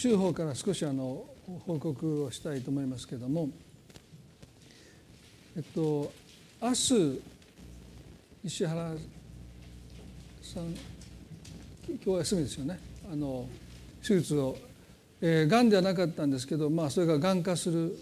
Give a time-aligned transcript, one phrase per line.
[0.00, 1.26] 週報から少しあの
[1.66, 3.50] 報告をしたいと思いますけれども、
[5.54, 6.10] えっと、
[6.62, 7.22] 明日
[8.42, 8.92] 石原
[10.40, 10.68] さん
[11.86, 12.80] 今日は休みですよね
[13.12, 13.46] あの
[14.02, 14.56] 手術を、
[15.20, 17.94] えー、がんではなかったんですけど、まあ、それががん化する、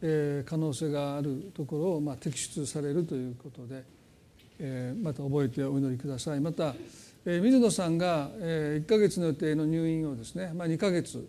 [0.00, 3.84] えー、可能性があるところを、まあ、摘出されるということで、
[4.58, 6.40] えー、また覚えてお祈りください。
[6.40, 6.74] また、
[7.24, 11.28] 水野さんが、えー、1か月の予定の入院をですね、まあ、2か月、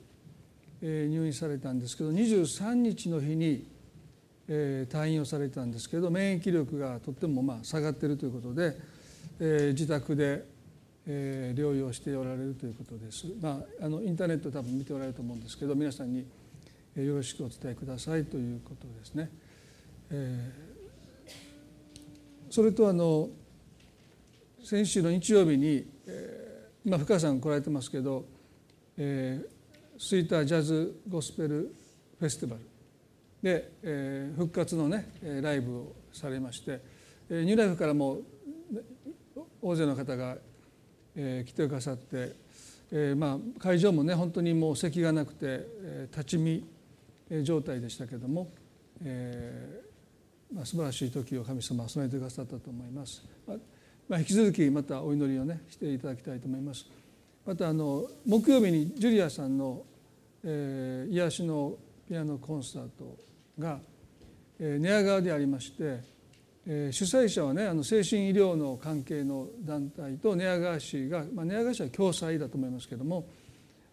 [0.82, 3.68] えー、入院されたんですけど23日の日に、
[4.48, 8.77] えー、退院をされたんですけど免疫力がとってもまあ下がっているということで、
[9.41, 10.46] えー、自宅で、
[11.08, 13.26] えー、療養しておられるということです。
[13.41, 16.26] まあ、あのインターネット多分見ておられると思うんですけど皆さんに
[16.96, 19.30] よろしくお伝えくださいということですね。
[20.10, 21.32] えー、
[22.49, 23.30] それとあの
[24.64, 28.26] 先週の日曜日に、えー、今深さん来られてますけど、
[28.96, 31.74] えー、スイータージャズゴスペル
[32.20, 32.62] フェスティバル
[33.41, 35.10] で、えー、復活のね
[35.41, 36.80] ライブをされまして、
[37.30, 38.20] えー、ニューライフからも
[39.63, 40.38] 大勢の方が、
[41.16, 42.35] えー、来てくださって、
[42.91, 46.63] えーまあ、会場もね本当にもう席がなくて、えー、立ち見
[47.44, 48.52] 状態でしたけども、
[49.04, 53.24] えーまあ、素晴らしい時を神様は備えてくださったと思います。
[53.48, 53.57] まあ、
[54.12, 56.85] まあ引き続きまたお祈りをねしていただきたいと思います。
[57.45, 59.84] またあの木曜日にジュリアさんの、
[60.43, 61.76] えー、癒しの
[62.09, 63.17] ピアノコンサート
[63.57, 63.79] が、
[64.59, 66.01] えー、寝屋川でありまして、
[66.67, 73.25] えー、主催者はねあの精神医療の関係の団体と寝屋川市が、まあ、寝屋川市は共催だと思いますけども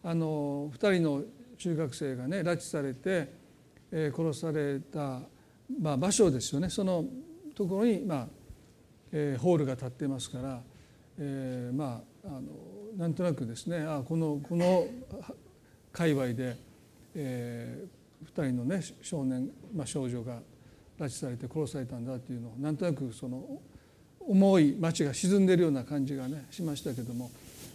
[0.02, 1.22] あの2人の
[1.58, 3.32] 中学生がね拉致されて、
[3.92, 5.20] えー、殺された、
[5.80, 7.04] まあ、場所ですよねその
[7.54, 8.26] ところに、まあ、
[9.12, 10.60] えー、ホールが立ってますから、
[11.18, 12.42] えー、まああの
[12.96, 14.86] なんとなくですねあこのこの
[15.92, 16.56] 界隈で、
[17.14, 20.40] えー、2人のね少年、まあ、少女が
[20.98, 23.60] 拉致されて殺されたんだっていうのをなんとなくその
[24.20, 27.30] 重い町が沈んでるような感じがねしましたけども、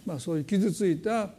[0.06, 1.30] まあ、そういう傷ついた、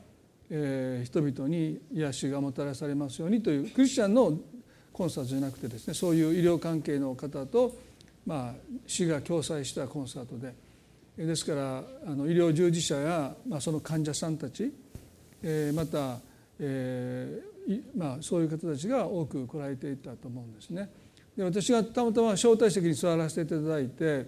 [0.50, 4.38] えー、人々に癒しがもたらされますようにというクリスチャンの
[4.91, 7.75] コンサートじゃなくてですねそういう医療関係の方と
[8.25, 8.53] まあ、
[8.88, 10.53] 市が共催したコンサートで
[11.18, 14.74] ですからあの医療従事者や、まあ、その患者さんたち、
[15.41, 16.19] えー、また、
[16.59, 20.90] えーまあ、そういう方たちが多く来られていたと思うんですね。
[21.38, 24.25] で私がたまたま招待席に座らせていただいて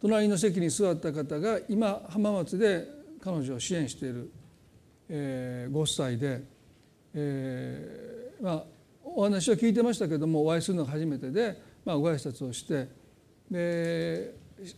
[0.00, 2.86] 隣の席に座った方が今浜松で
[3.20, 4.30] 彼女を支援している、
[5.08, 6.42] えー、ご夫妻で、
[7.14, 8.64] えーまあ、
[9.04, 12.88] お話は聞いてましたけどもお会いするのが初めてでまあ、ご挨拶をして
[13.50, 14.34] で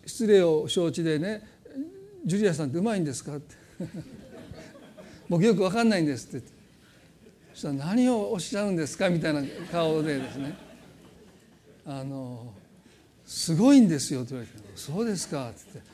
[0.06, 1.42] 失礼を承知でね
[2.26, 3.54] 「ジュリアさんってうまいんですか?」って
[5.28, 6.46] 「僕よく分かんないんです」って
[7.54, 9.42] そしたら「何をおっしゃるんですか?」みたいな
[9.72, 10.54] 顔でですね
[11.86, 12.52] 「あの
[13.24, 15.90] すごいんですよ」と言われて「そうですか」って言って、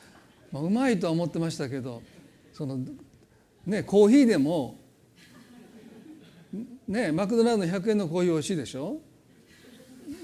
[0.50, 2.02] まあ、うまいとは思ってましたけど
[2.52, 2.80] その
[3.66, 4.80] ねコーヒーでも
[6.88, 9.00] ねマクドナルドの100円のコーヒー美味しいでしょ？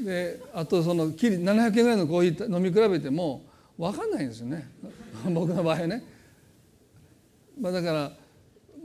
[0.04, 3.42] であとその700円ぐらいのコーヒー飲み比べても
[3.78, 4.68] 分かんないんですよね
[5.32, 6.02] 僕の場合ね。
[7.60, 8.12] まあ、だから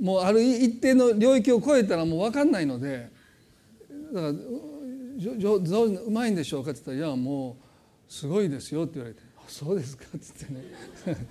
[0.02, 3.09] もうある一定の領域を超えたらもう分かんないので
[4.14, 7.58] だからうまいんでしょうか?」って言ったら「いやも
[8.09, 10.64] うすごいですよ」って言われて「そうですか」って言っ
[11.06, 11.28] てね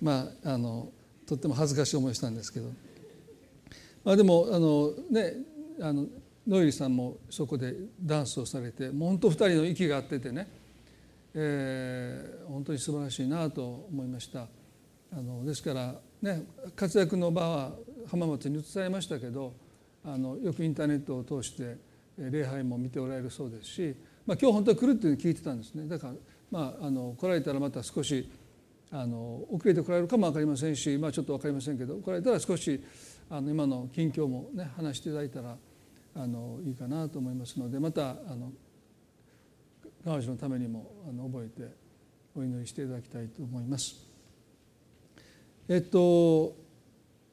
[0.00, 0.90] まああの
[1.26, 2.66] とっても恥ずかしい思いしたんですけど、
[4.04, 5.36] まあ、でもあのね
[5.80, 6.06] あの
[6.46, 10.48] ノイリさんもそこでダンスをされてもう本当二人の息が合っててね、
[11.34, 14.48] えー、本当に素晴らしいなと思いました。
[15.14, 16.42] あのですからね
[16.74, 17.72] 活躍の場は
[18.10, 19.52] 浜松に移されましたけど
[20.04, 21.76] あのよくインターネットを通して
[22.18, 25.86] 礼拝も見ておられるそうですし、まあ、今日本当に来るっていうのを聞いてたんですね。
[25.86, 26.14] だから、
[26.50, 28.28] まあ、あの来られたらまた少し
[28.90, 32.82] あの遅れて来られるかも分かりませんし、まあ、ちょっと分かりませんけど来られたら少し
[33.30, 35.56] あの今の近況もね話していただいたら
[36.14, 38.52] あのいいかなと思いますのでまたあの
[40.04, 41.68] 彼女のためにもあの覚えて
[42.34, 43.96] お祈りしていただきたいと思います。
[45.68, 46.56] えっと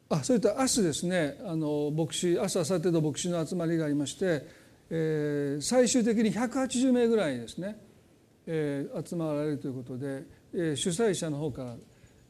[0.10, 4.48] あそれと明日ですねあの牧師明日明後日の牧師の集まりがありまして、
[4.90, 7.78] えー、最終的に180名ぐらいですね、
[8.48, 10.24] えー、集まられるということで、
[10.54, 11.76] えー、主催者の方から、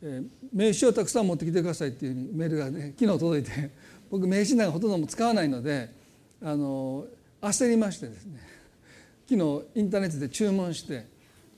[0.02, 3.72] えー、名刺をたくさん持ってきてくださいっていううにメールがね昨日届いて
[4.12, 5.99] 僕名刺なんかほとんども使わないので
[6.42, 7.06] あの
[7.42, 8.40] 焦りましてですね
[9.28, 11.06] 昨日インターネットで注文して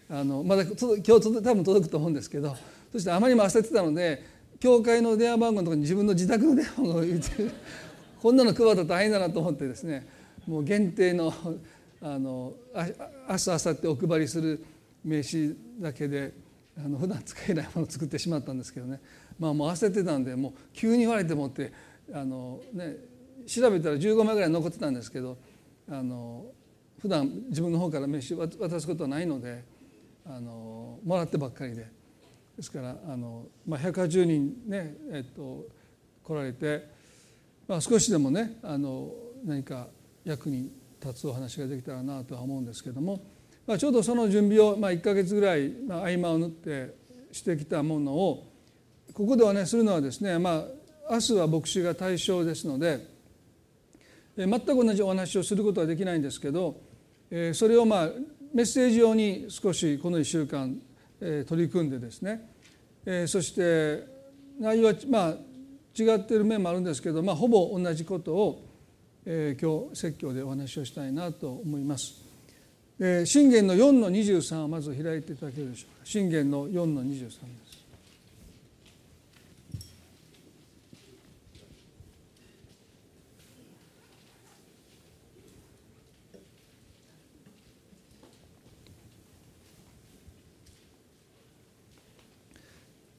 [0.10, 2.56] あのまだ今日多分届くと思うんですけど
[2.92, 4.24] そしてあまりにも焦ってたので
[4.60, 7.30] 教会の電話番号のところに自分の自宅の電話番号を言って
[8.22, 10.06] こんなの配ったら大変だなと思ってですね
[10.46, 11.34] もう限定の
[12.02, 14.64] あの明日明後日お配りする
[15.04, 16.34] 名刺だけで
[16.78, 19.00] あの普段使えないものを作ってしまったんですけどね。
[19.40, 21.72] まあもう焦ってたんでもう急に言われてもって
[22.14, 22.98] あの、ね、
[23.54, 25.38] 調べたら15枚ぐらい残ってたんですけど
[25.90, 26.46] あの
[27.02, 29.64] 普段自分の方から名刺渡すことはないので
[30.26, 32.02] あのもらってばっかりで。
[32.58, 35.66] ですからあの、まあ、180人ね、えっと、
[36.24, 36.88] 来られて、
[37.68, 39.12] まあ、少しでもねあの
[39.44, 39.88] 何か
[40.24, 40.72] 役に
[41.04, 43.22] 立つお話ができたらなとは思うんですけども、
[43.66, 46.96] まあ、ちょうどその準備を、まあ、1か月ぐらい、まあ、合間を縫って
[47.32, 48.48] してきたものを
[49.14, 50.66] ここではねするのはですね、まあ、
[51.10, 53.08] 明日は牧師が対象ですので
[54.38, 56.80] 全く同じお話をすることはできないんですけど
[57.54, 58.10] それをまあ
[58.54, 60.80] メッセージ用に少しこの1週間
[61.20, 62.50] 取り組んでですね
[63.28, 64.06] そして
[64.60, 65.36] 内容はまあ
[66.00, 68.64] 違っている面もあるんですけど、まあ、ほぼ同じことを
[69.26, 72.22] 今日説教でお話をしたいなと思います。
[73.26, 76.06] 信玄の4の23をまず開いていただけるでしょうか。
[76.06, 77.71] 信玄の4の23です。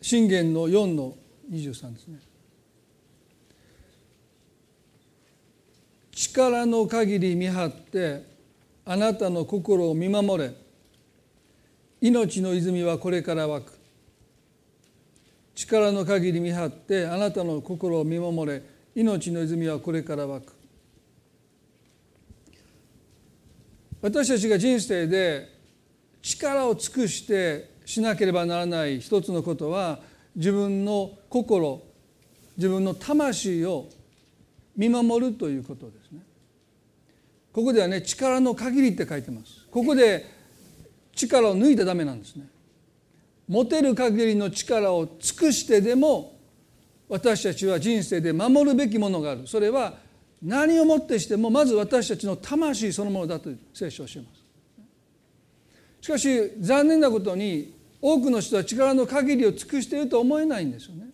[0.02, 1.14] 信玄の4の
[1.50, 2.18] 23ですね。
[6.10, 8.24] 力の限り見張って
[8.84, 10.52] あなたの心を見守れ。
[12.00, 13.78] 命の泉はこれから湧く。
[15.54, 18.62] 力の限り見張ってあなたの心を見守れ。
[18.96, 20.52] 命の泉はこれから湧く。
[24.00, 25.48] 私たちが人生で
[26.22, 29.98] 力を尽くしてしなければならない一つのことは
[30.34, 31.82] 自分の心
[32.56, 33.90] 自分の魂を
[34.74, 36.20] 見守るということですね。
[37.52, 39.66] ここではね力の限りって書いてます。
[39.70, 40.24] ここで
[41.14, 42.46] 力を抜いてダメなんですね。
[43.46, 46.38] 持てる限りの力を尽くしてでも
[47.10, 49.98] 私たちは人生で守るべきものがあるそれは
[50.42, 54.42] 何をもってしてもまず私たちの魂そのものだと聖書を教えます
[56.02, 61.06] しかし残念なことに多くの人は力の限りを尽くしていると思えないんですよね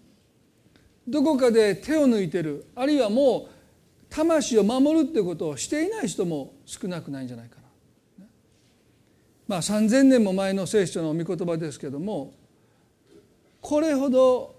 [1.07, 3.59] どこかで手を抜いてるあるいはもう
[4.11, 7.63] 魂を守るっていうことをしていない人も少なくないんじゃないかな。
[9.47, 12.35] まあ3,000年も前の聖書の御言葉ですけども
[13.61, 14.57] これほど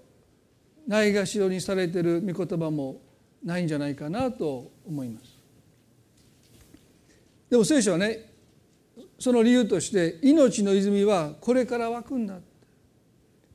[0.86, 3.00] ないがしろにされてる御言葉も
[3.44, 5.38] ないんじゃないかなと思います。
[7.48, 8.29] でも聖書はね
[9.20, 12.38] その理由として命の泉はこれから湧くんだ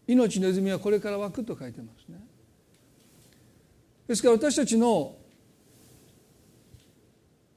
[0.07, 2.19] 命の泉はこれから湧くと書いてますね。
[4.07, 5.15] ですから私たちの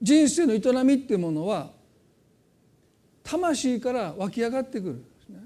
[0.01, 1.71] 人生の営みっていうものは
[3.23, 5.41] 魂から湧き上がってくるんですね。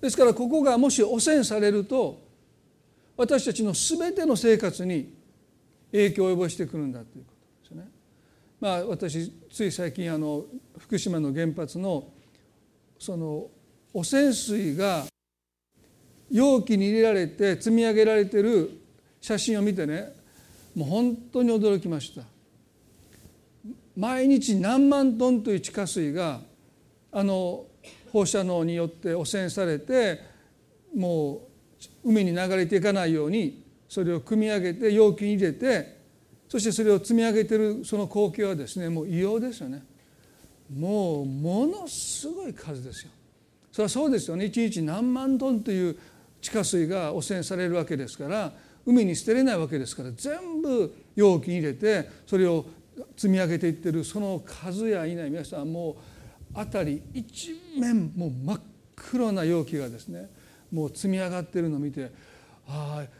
[0.00, 2.22] ですからここがもし汚染されると
[3.16, 5.12] 私たちの全ての生活に
[5.90, 7.37] 影響を及ぼしてくるんだということ。
[8.60, 10.44] まあ私つい最近あの
[10.78, 12.08] 福島の原発の
[12.98, 13.46] その
[13.94, 15.06] 汚染水が
[16.30, 18.80] 容器に入れられて積み上げられてる
[19.20, 20.12] 写真を見てね
[20.74, 22.22] もう本当に驚きました。
[23.96, 26.40] 毎日何万トンという地下水が
[27.10, 27.64] あの
[28.12, 30.20] 放射能によって汚染されて
[30.94, 31.48] も
[32.04, 35.97] う海に流れていかないようにそれを組み上げて容器に入れて
[36.48, 39.84] そしてそれを積み上げてるその光景はですねもう異様ですよね。
[40.74, 43.10] もうものすごい数ですよ。
[43.72, 44.46] それはそうですよね。
[44.46, 45.98] 一日何万トンという
[46.40, 48.52] 地下水が汚染されるわけですから
[48.86, 52.64] 海に捨てれないわけですから全部容器に入れてそれを
[53.16, 55.96] 積み上げていってるその数や否皆さんも
[56.54, 58.60] う辺り一面もう真っ
[58.96, 60.28] 黒な容器がですね
[60.72, 62.10] もう積み上がってるのを見て
[62.66, 63.17] ああ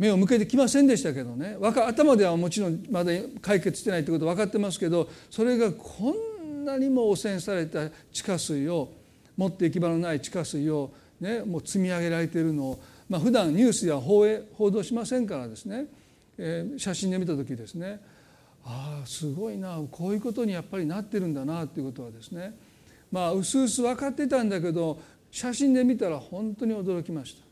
[0.00, 1.58] 目を向けてきませんでしたけどね。
[1.60, 8.90] 頭ではもちろんまだ解決してないってこと分かってますけどそれがこんなにも汚染された地下水を
[9.36, 10.90] 持って行き場のない地下水を、
[11.20, 15.84] ね、もう積み上げられているのをまあ普段ニュースや報報道しませんからですね、
[16.38, 18.00] えー、写真で見た時ですね。
[18.64, 19.82] ああすごいな。
[19.90, 22.54] こういうことにやっぱりなってるんだなっていうことはですね。
[23.12, 24.98] まあうすうす分かってたんだけど
[25.30, 27.49] 写真で見たら本当に驚きました。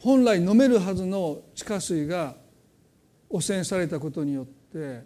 [0.00, 2.34] 本来飲めるはずの地下水が
[3.28, 5.02] 汚染されたことによって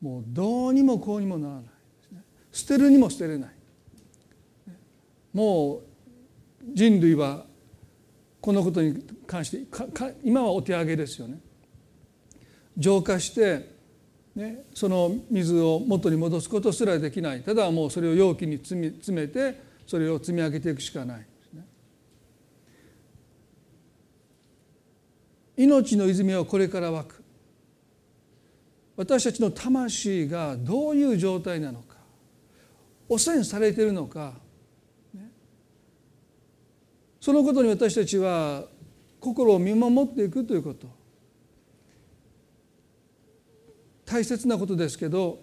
[0.00, 1.64] もうどうにもこうにもならない
[2.52, 3.50] 捨てるにも捨てれない。
[5.32, 5.82] もう
[6.74, 7.46] 人類は
[8.40, 9.64] このことに関して
[10.22, 11.40] 今はお手上げですよね。
[12.76, 13.70] 浄化して、
[14.34, 17.42] ね、その水を元に戻すことすらできない。
[17.42, 21.66] ただもうそれを容器に詰めてそれを積み上げていくしかないですね。
[25.62, 27.22] 命の泉はこれから湧く
[28.96, 31.96] 私たちの魂がどういう状態なのか
[33.08, 34.32] 汚染されているのか、
[37.20, 38.64] そのことに私たちは
[39.20, 40.88] 心を見守っていくということ
[44.04, 45.40] 大切なことですけど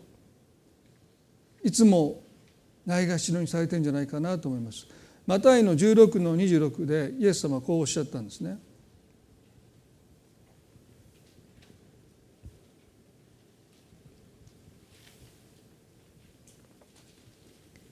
[1.64, 2.22] いつも
[2.86, 4.88] ないがしろにされてるんじゃないかなと思います。
[5.28, 8.58] マタイの16の26でイエス様はこうおっしゃったんですね。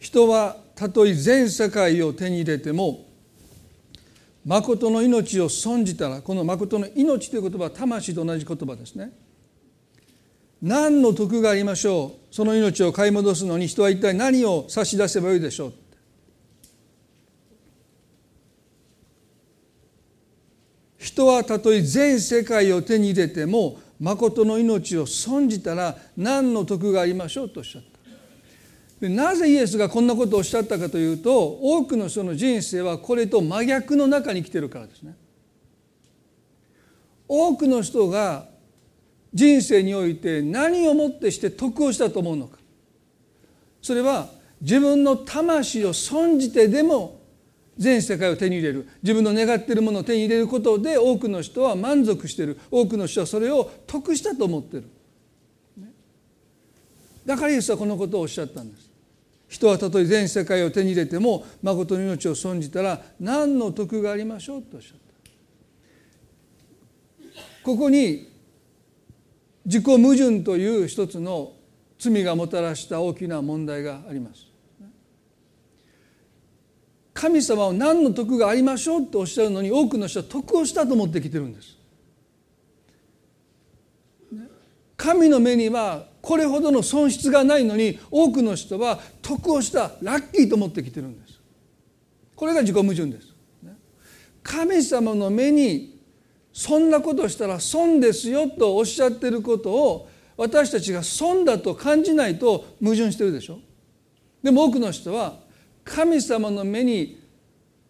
[0.08, 3.08] 人はたとえ全世界を手に入れても
[4.46, 9.12] 誠の命を損じたらこの誠の命という言葉は魂と同じ言葉ですね。
[10.62, 12.34] 何の得がありましょう？
[12.34, 15.74] その命を買い戻すのに人は一体何を差し出せばよいでしょう？
[20.98, 27.50] 人はたとえ全世界を手に入れても誠の命を損じたら何の得がありましょう？
[27.50, 27.97] とおっしゃった。
[29.00, 35.16] でなぜイエスがこんなことをおっしゃったかというと多くの人の人生はこれと真逆の中に来てるからですね。
[37.28, 38.46] 多くの人が
[39.34, 42.58] 人生において何をもってして得をしたと思うのか。
[43.82, 44.30] それは
[44.62, 47.20] 自分の魂を損じてでも
[47.78, 48.88] 全世界を手に入れる。
[49.04, 52.60] 自分の願っているものを手に入れることで多くの人は満足してる。
[52.72, 54.90] 多くの人はそれを得したと思っている
[57.28, 58.87] だからイエスはこのことをおっしゃったんです。
[59.48, 65.08] 人はたとえ全世界を手に入れても誠の命を損じたら何の得がありましょうとおっしゃった
[67.64, 68.30] ここに
[69.66, 71.52] 自己矛盾という一つの
[72.00, 74.48] 罪がもたらした大きな問題があります。
[77.14, 81.76] 神様は何の徳がありましょうとおっしゃるのに多くの人は徳をしたと思ってきてるんです。
[84.96, 91.40] 神の目にはこれほどの損失がないのに多くの人は得をしたラッキーと思ってきてるんです。
[92.36, 93.34] これが自己矛盾です。
[94.44, 96.02] 神様の目に
[96.52, 103.60] そんなことしたら損ですよとおっしゃってることを私たちが損だと感じないと矛盾してるでしょ
[104.44, 105.40] でも多くの人は
[105.86, 107.24] 神様の目に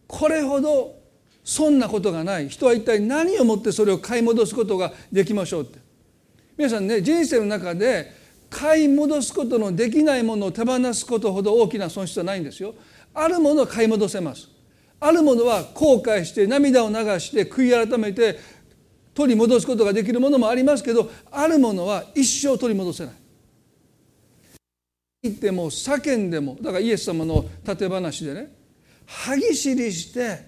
[0.05, 0.95] これほど
[1.43, 5.79] 損なことがない人は一体何をもってそれを買い戻すことができましょうって
[6.55, 8.16] 皆さんね人生の中で
[8.49, 12.75] 買い戻すことのできないものを手放すことほど大きな損失はないんですよ。
[13.13, 14.47] あるものは買い戻せます。
[14.99, 18.39] あるものは後悔して涙を流して悔い改めて
[19.13, 23.13] 取り戻すことができるものもありますけどあるものは一生取り戻せない。
[25.23, 28.51] 言っても叫んでもだからイエス様の立て話でね
[29.05, 30.47] 歯ぎしりして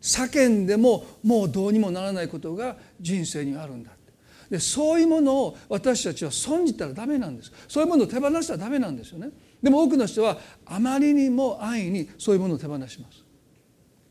[0.00, 3.95] 叫んでももうどうにもならないことが人生にあるんだ。
[4.50, 7.52] でそういうものを私たちは損じたらダメなんです。
[7.68, 9.30] そういうものを手放したらダメなんですよね。
[9.62, 13.24] でも多くの人はあまりにも安易にそういうものを手放します。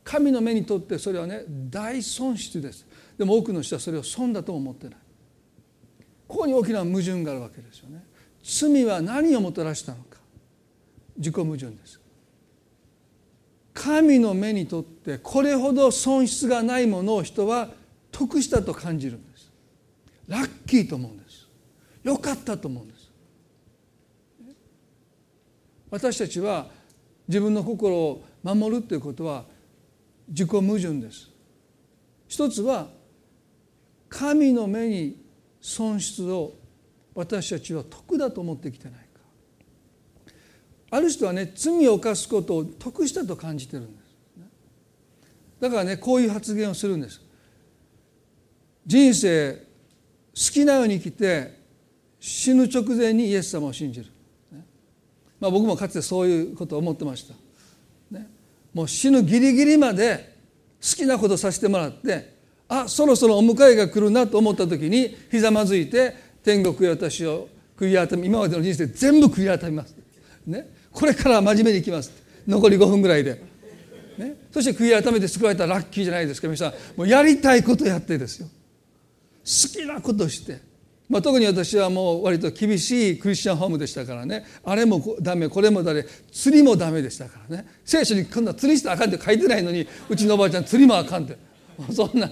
[0.04, 2.86] 神の目にとってそれはね大損失です。
[3.18, 4.98] でも多くの人はそれを損だと思ってない。
[6.28, 8.04] ここに大きな矛盾があるわけですよね。
[8.42, 10.18] 罪は何をもたらしたのか。
[11.16, 12.00] 自己矛盾です。
[13.76, 17.70] 神の目にとってこれほど損失がないものを人は
[18.10, 19.35] 得したと感じるんです。
[20.28, 21.48] ラッキーと思うんです。
[22.02, 23.10] よかったと思うんです。
[25.90, 26.68] 私たちは
[27.28, 29.44] 自分の心を守るということは
[30.28, 31.30] 自己矛盾です。
[32.28, 32.88] 一つは
[34.08, 35.24] 神の目に
[35.60, 36.54] 損失を
[37.14, 39.04] 私たちは得だと思ってきてないか。
[40.90, 44.06] ある人はね罪を犯すことを得したと感じてるんです。
[45.60, 47.20] だからねこういう発言をするんです。
[48.86, 49.65] 人生
[50.36, 51.58] 好きなように生きて
[52.20, 54.06] 死ぬ直前にイエス様を信じる、
[55.40, 57.34] まあ、僕もかつてそういうことを思ってました、
[58.10, 58.28] ね、
[58.74, 60.36] もう死ぬギリギリまで
[60.82, 62.36] 好きなことさせてもらって
[62.68, 69.96] あそろそろお迎えが来るなと思った時にひざまずいて天国へ私を悔い改め今までの人生全部悔い改めます、
[70.46, 72.26] ね、これから真面目にいきます。
[72.46, 73.42] 残り5分ぐらいで、
[74.18, 78.48] ね、そして悔い改めて救われたらラッキーじゃないですか皆さんもうやりたいことやってですよ。
[79.46, 80.60] 好きなことして。
[81.08, 84.44] まあ、特に私はもう割と厳しいクリスチャンホームでしたからね。
[84.64, 85.48] あれもダメ。
[85.48, 86.04] これもダメ。
[86.32, 87.66] 釣りもダメでしたからね。
[87.84, 91.38] 聖書にこんな釣りしたらあかんって書いてないのにうちのおばあちゃん釣りもあかんって。
[91.92, 92.28] そんな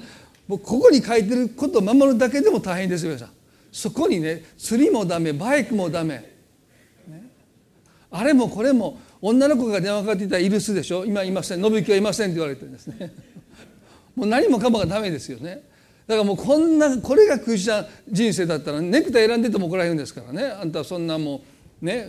[0.48, 3.30] もうここに書いてることを守るだけでも大変ですよ皆さん。
[3.70, 6.34] そこにね釣りもダメバイクもダメ、
[8.10, 11.04] あれもこれも女の子が電話かかっていたらイルスでしょ。
[11.04, 11.62] 今いません。
[11.62, 13.14] 信行はいませんって言われてるんですね。
[14.16, 15.62] もう何もかもがダメですよね。
[16.06, 20.44] だからもうこんなこれがクリスチャン人生だったらネクタイ選んでても怒られるんですからね。
[20.44, 21.42] あんたはそんなも
[21.82, 22.08] うね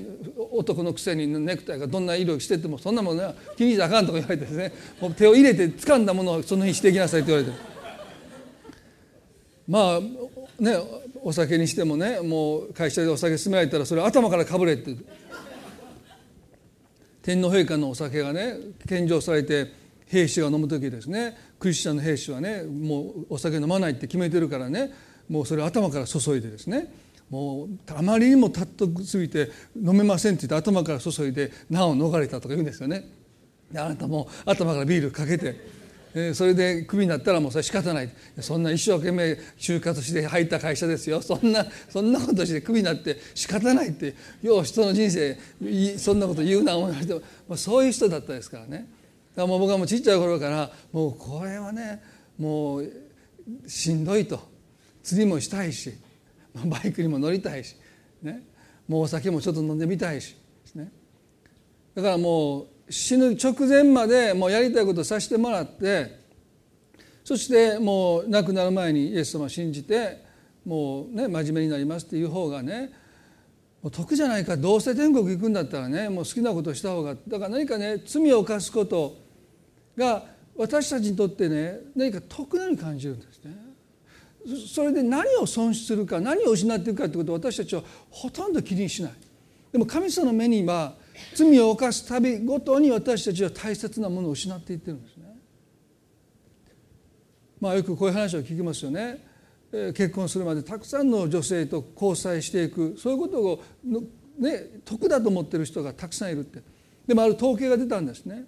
[0.51, 4.73] 男のくせにネクタイがどんな色しててもそんなものは気にしなあかんとか言われてですね。
[4.99, 7.57] もう手を入れて掴んだものをその日していきなさいって言われて。
[9.67, 10.01] まあ
[10.61, 10.77] ね
[11.23, 14.95] お酒にしてもねもう会社でお酒勧められたらそれ頭からかぶれって。
[17.23, 21.37] 天皇陛下のお酒がね献上されて兵士が飲む時ですね。
[21.59, 24.93] クリスチャンの兵士はねもうお酒飲まないって決めてるからね
[25.29, 26.93] もうそれ頭から注いでですね。
[27.29, 33.09] もうあまりにもたっとすぎて飲めませんって言って頭から注いで難を逃れたとか言うんですよね。
[33.73, 35.83] あなたも頭からビールかけて
[36.33, 38.09] それでクビになったらもうそれ仕方ない。
[38.39, 41.21] そんな一生懸命就活して入った会社ですよ。
[41.21, 45.35] そんなそんなことしてクビになって仕方ないってよう人の人生
[45.97, 47.21] そんなこと言うな思いまして、
[47.57, 48.87] そういう人だったですからね。
[49.41, 52.01] らもう僕はもうちっちゃい頃からもうこれはね
[52.37, 52.91] もう
[53.67, 54.55] しんどいと。
[55.05, 55.93] 釣りもしたいし
[56.65, 57.75] バイクにも乗りたいし、
[58.23, 58.43] ね、
[58.87, 60.35] もうお酒もちょっと飲んでみたいし、
[60.73, 60.91] ね、
[61.93, 66.19] だからもう死ぬ直前までもうやりたいことをさせてもらって
[67.23, 70.23] そしてもう亡くなる前にイエス様を信じて
[70.65, 72.91] もうね真面目になりますっていう方がね
[73.83, 74.57] もう得じゃないか。
[74.57, 77.15] どうせ天国行くんだったらねもう好きなことをした方が。
[77.27, 79.24] だから何かね罪を犯すこと
[79.97, 80.25] が
[80.55, 83.55] 私たちにとってね何か得なように感じるんですね。
[84.67, 89.13] それで何を損失するか何を失っていくかってことを私たちはほとんど気にしない。
[89.71, 90.95] でも神様の目には
[91.33, 95.25] 罪を犯すたびごとに私たちは大切なものを失っていってるんですね。
[97.59, 99.35] まあよくこういう話を聞きますよね。
[99.71, 103.63] 結婚するまでたくさんの女性と交際していくそういうことを
[104.39, 106.61] ね得だと思ってる人がたくさんいるって
[107.07, 108.45] でもある統計が出たんですね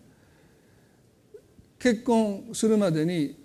[1.79, 3.37] 結婚するまでに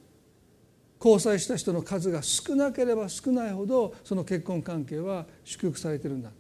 [0.99, 6.31] 交際した人の数が少なければ少ないほどその結婚関係は祝福されてるんだ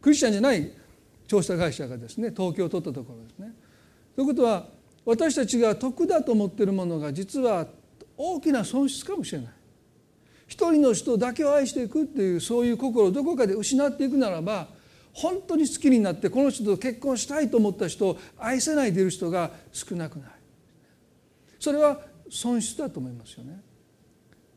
[0.00, 0.70] クリスチャンじゃない
[1.26, 3.54] 調査会社がですね統計を取ったところですね。
[4.14, 4.66] ということは
[5.04, 7.66] 私たちが得だと思っているものが実は
[8.16, 9.52] 大きな損失かもしれない。
[10.46, 14.68] 一人の人だけを愛していくっていうそういう心をどこかで失っていくならば
[15.14, 20.30] 本当に好きになってこの人と結婚したいと思った人を愛せないでいる人が少なくない
[21.62, 21.96] それは
[22.28, 23.62] 損失だと思いますよね。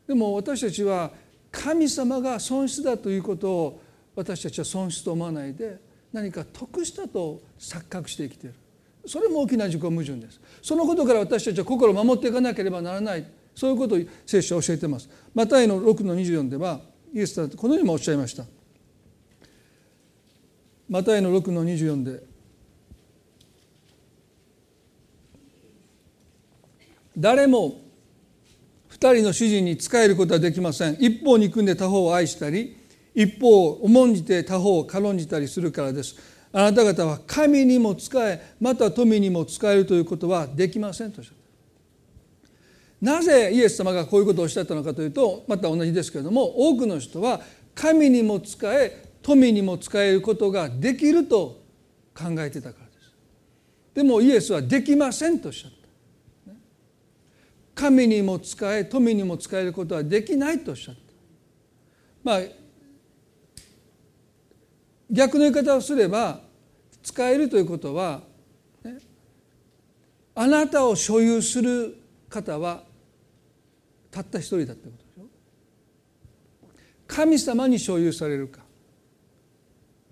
[0.08, 1.12] でも私たちは
[1.52, 3.80] 神様が損失だということを
[4.16, 5.78] 私たちは損失と思わないで
[6.12, 8.56] 何か得したと錯覚して生きている。
[9.06, 10.40] それも大きな自己矛盾です。
[10.60, 13.24] そのことから私たちは心を守っていかなければならない。
[13.54, 15.08] そういうことを聖書は教えています。
[15.32, 16.80] マタイの6の24では
[17.14, 18.44] イエスはこのようにもおっしゃいました。
[20.88, 22.35] マタイの6の24で
[27.16, 27.80] 誰も
[28.88, 30.96] 二人の主人に仕えることはできません。
[31.00, 32.76] 一方に組んで他方を愛したり
[33.14, 36.16] 一方を重んじて他方を軽んじたりするからです。
[36.52, 41.34] あなた方は神にも仕えまた富にも使えるということはできませんとおっしゃっ
[43.00, 43.12] た。
[43.12, 47.40] なぜイエス様がこういうことをおっしゃったのかというとまた同じですけれども多くの人は
[47.74, 51.60] 神にも使え富にも使えることができると
[52.14, 53.12] 考えてたからです。
[53.94, 55.75] でもイエスはできませんとおっしゃった。
[57.76, 61.00] 神にも使え富にも使えることはできないとおっしゃった。
[62.24, 62.40] まあ
[65.10, 66.40] 逆の言い方をすれば
[67.02, 68.22] 使えるということは、
[68.82, 68.96] ね、
[70.34, 71.98] あなたを所有する
[72.30, 72.82] 方は
[74.10, 75.28] たった一人だってことでしょ。
[77.06, 78.62] 神様に所有されるか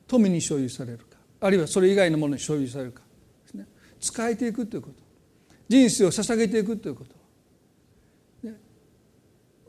[0.07, 3.01] 富に所有されるかあるいはそれ以外のものに所有されるか
[3.45, 3.67] ですね。
[3.99, 4.97] 使えていくということ。
[5.67, 7.24] 人生を捧げていくということ、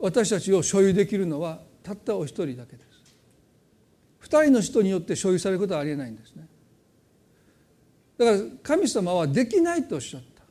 [0.06, 3.16] 私たちを所有できるのはたったお一人だけです。
[4.20, 6.46] 二人の人によって所有されることはありえないんですね。
[8.16, 10.44] だから神様はできないとおっしゃった。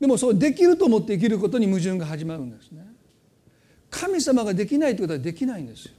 [0.00, 2.86] でもそうできると思って生きることに矛盾が始まるんですね。
[3.90, 5.92] 神様ができないということはできないんですよ。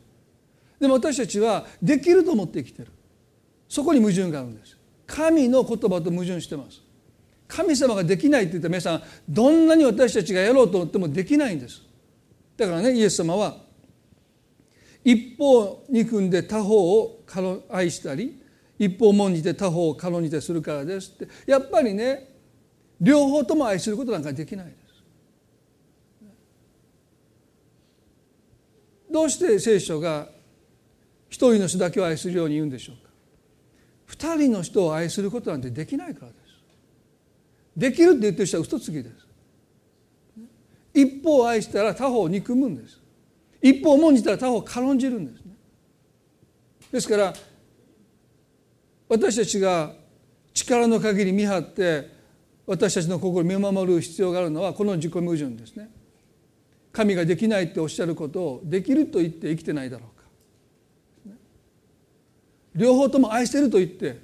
[0.79, 2.91] でも私たちはできると思って生きてる。
[3.69, 4.75] そこに矛盾があるんです。
[5.05, 6.81] 神の言葉と矛盾してます。
[7.47, 11.86] 神様ができないって言ったら皆さんどんなに私たちがやろうと思ってもできないんです。
[12.57, 13.57] だからねイエス様は
[15.03, 17.23] 一方憎んで他方を
[17.69, 18.41] 愛したり
[18.77, 22.35] 一方重んじて他方を軽んじてするからですってやっぱりね
[22.99, 24.77] 両方とも愛することなんかできないです。
[29.09, 30.27] どうして聖書が
[31.29, 33.11] 一人の人だけを愛するように言うんでしょうか。
[34.05, 36.41] 二人の人を愛することなんてできないからです。
[37.77, 39.26] できるって言ってる人は嘘つきです。
[40.97, 42.99] 一方を愛したら他方を憎むんです。
[43.61, 45.53] 一方を重んじたら他方を軽んじるんですね。
[46.91, 47.33] ですから
[49.07, 49.93] 私たちが
[50.55, 52.09] 力の限り見張って
[52.65, 55.91] 私たちの心を見守る必要があるのはこの自己矛盾ですね。
[56.91, 61.35] 神ができないっておっしゃることをできると言って生きてないだろうか。
[62.73, 64.19] 両方とも愛してると言って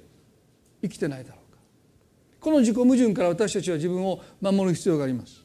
[0.82, 1.60] 生きてないだろうか。
[2.40, 5.43] この自己矛盾から私たちは自分を守る必要があります。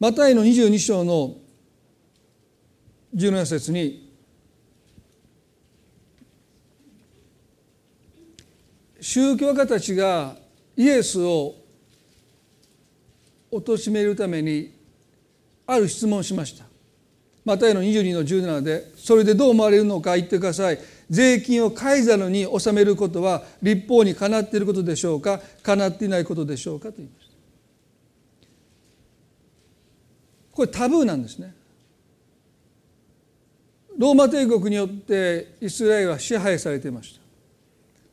[0.00, 1.36] マタイの22章の
[3.14, 4.12] 17節に
[9.00, 10.34] 宗教家たちが
[10.76, 11.54] イエスを
[13.52, 14.74] 貶めるために
[15.66, 16.64] ある質問をしました。
[17.44, 20.78] マタイの22の17でそれでどう思われるのか言ってください。
[21.10, 25.40] 税金をカイザルに納めることは立法にかなっていることでしょうか。
[25.62, 27.23] かなっていないことでしょうかと言いました。
[30.54, 31.54] これタブーなんですね。
[33.98, 37.20] ローマ帝国によってイスラエルは支配されていました。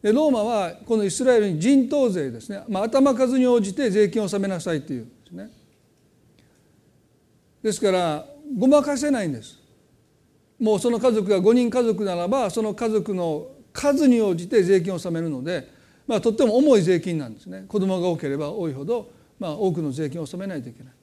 [0.07, 5.51] でローマはこのイスラエルに人頭税ですね、まあ、頭数に応じて税金を納めなさいというですね。
[7.61, 8.25] ですから
[8.57, 9.59] ごまかせないんです。
[10.59, 15.69] もうその家族が5人家族ならばその家族の数に応じて税金を納めるので、
[16.07, 17.65] まあ、とっても重い税金なんですね。
[17.67, 20.93] 子供が多ければ多いほど、まあ、多くの税金を納めないといけない。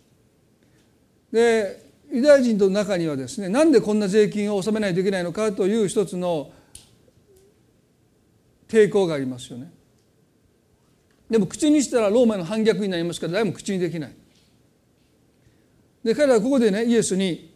[1.33, 6.51] でユダヤ人の中にはですねなんでこんな税金を納めないといけないのかという一つの
[8.67, 9.73] 抵抗がありますよね。
[11.31, 14.15] でも口にしたらローマの反逆になりますから誰も口にできない。
[16.03, 17.55] で彼らはここでねイエスに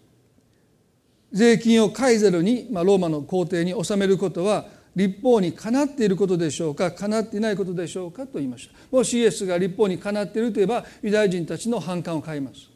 [1.33, 8.75] 税金をカイザルに、まあ、ローマの皇帝に納めることは立法にかなっていることでしょうかかなっていないことでしょうかと言いました。
[8.95, 12.72] もしイエスが立法にかなっているといえばユダヤ人たちの反感を買います。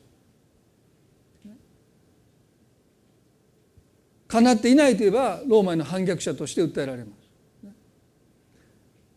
[4.29, 7.27] かなっていないといえばローマへの反逆者として訴えられます。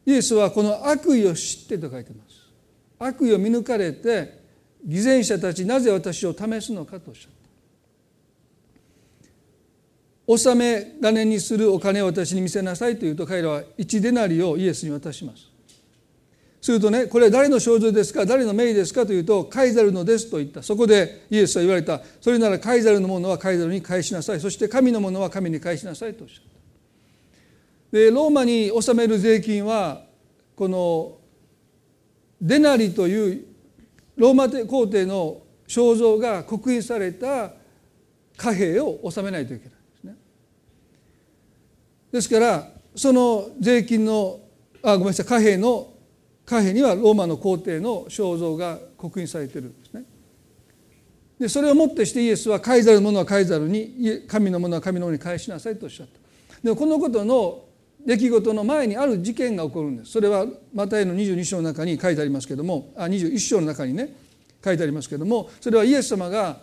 [0.06, 2.48] イエスはこの悪意を知ってと書いてます。
[3.00, 4.40] 悪意を見抜かれて
[4.84, 7.40] 偽善者たちなぜ私を試すのかとおっしゃった。
[10.28, 15.49] 納め金にするお金を私に見せなさいというと彼らは1デナリをイエスに渡します。
[16.62, 18.26] するとねこれは誰の肖像ですか？
[18.26, 19.06] 誰の名ですか？
[19.06, 20.62] というとカイザルのですと言った。
[20.62, 22.02] そこでイエスは言われた。
[22.20, 24.40] それならカイザルのものはカイザルに返しなさい。
[24.40, 26.44] そして神のものは神に返しなさいとおっしゃっ
[27.92, 27.98] た。
[27.98, 30.04] でローマに納める税金は
[30.56, 31.18] この
[32.42, 33.46] デナリという
[34.18, 37.52] ローマ皇帝の肖像が刻印された
[38.36, 40.16] 貨幣を納めないといけないんですね。
[42.12, 44.42] ですからその税金の
[44.84, 45.89] あごめんなさい貨幣の
[46.50, 50.04] 貨幣にはローマの皇帝の肖像が刻印されてるんですね。
[51.40, 56.14] でそれをもってしてイエスはカイザルのものはカイザルに神のものは神のものに返しなさいとおっしゃった。
[56.64, 57.66] でもこのことの
[58.04, 60.12] 出来事の前にある事件が起こるんです。
[60.12, 64.16] それはマタイの22章の中に書いてありますけどもあ21章の中にね
[64.66, 66.58] 書いてありますけどもそれはイエス様が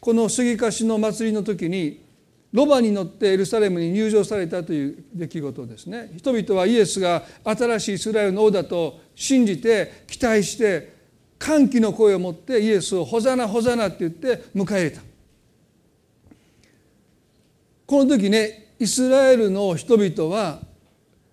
[0.00, 2.02] この杉貸の祭りの時に
[2.52, 6.10] ロバに乗ってエルサレムに入場されたという出来事ですね。
[6.16, 10.98] 人々はイエスが新しいイスラエルの王だと信じて期待して
[11.38, 15.00] 歓喜の声を持ってイエスを「ホザナホザナ」って言って迎え入れた。
[17.86, 20.60] この時ねイスラエルの人々は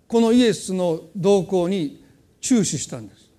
[0.07, 2.03] このイエスの動向に
[2.39, 3.29] 注視したんです。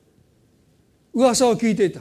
[1.14, 2.00] 噂を聞いていた。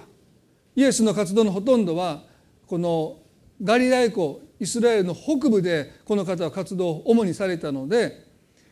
[0.75, 2.23] イエスの活動のほとんどは
[2.65, 3.19] この
[3.63, 8.26] ガリラヤ湖イスラエルの北部でこの方は活動を主にされたので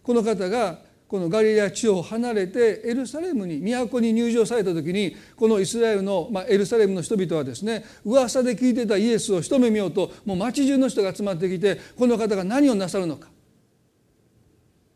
[0.03, 13.29] この方がこのガリラ地方を離れてエルサレムに都に入場された時にこのイスラエルの、まあ、エルサレムの人々はですね噂で聞いてたイエスを一目見ようともう町中の人が集まってきてこの方が何をなさるのか、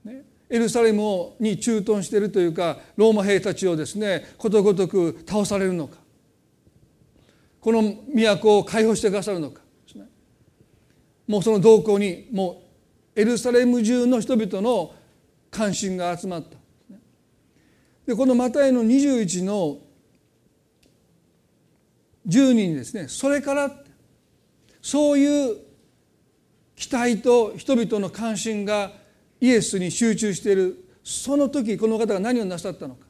[0.03, 5.97] ね、エルサレムに駐屯しているというかローマ兵たちをですねことごとく倒されるのか。
[7.61, 9.61] この都を解放してくださるのか。
[11.29, 12.63] もうその動向にも
[13.15, 14.95] うエルサレム中の人々の
[15.51, 16.57] 関心が集まった。
[18.07, 19.77] でこのマタイの21の
[22.27, 23.07] 10人ですね。
[23.07, 23.71] それから
[24.81, 25.57] そういう
[26.75, 28.91] 期待と人々の関心が
[29.39, 30.83] イエスに集中している。
[31.03, 33.05] その時この方が何をなさったのか。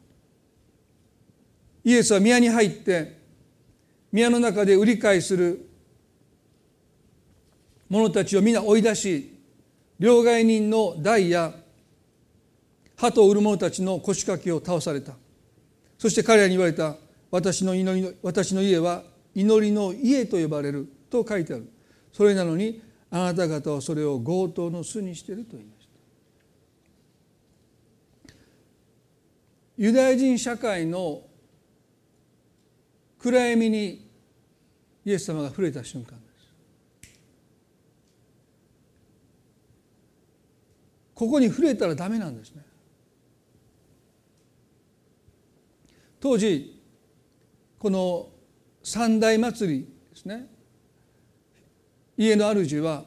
[1.86, 3.17] イエスは宮に入って
[4.12, 5.68] 宮の中で売り買いする。
[7.89, 9.39] 者たちを皆追い出し
[9.99, 11.54] 両替人の台や
[12.95, 15.13] 鳩を売る者たちの腰掛けを倒された。
[15.97, 16.95] そして彼らに言われた
[17.32, 19.04] 私の祈りの私の家は
[19.36, 21.69] 祈りの家と呼ばれると書いてある。
[22.13, 25.89] それなのにあなた方はそれを強盗の巣にしていると言いました。
[29.78, 31.21] ユダヤ人社会の
[33.17, 34.10] 暗闇に
[35.06, 36.30] イエス様が触れた瞬間です
[41.19, 42.62] ここに触れたらダメなんですね。
[46.21, 46.82] 当時
[47.77, 48.29] この
[48.82, 50.47] 三大祭りですね。
[52.15, 53.03] 家の主は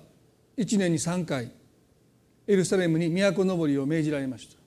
[0.59, 1.53] 1年に3回
[2.47, 4.59] エルサレムに都登りを命じられました。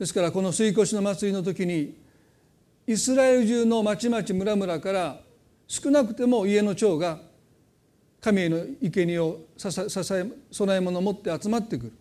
[0.00, 1.96] ですからこの水越の祭りの時に
[2.84, 5.20] イスラエル中の町々村々から
[5.68, 7.20] 少なくても家の長が
[8.20, 11.92] 神への生贄を支え供え物を持って集まってくる。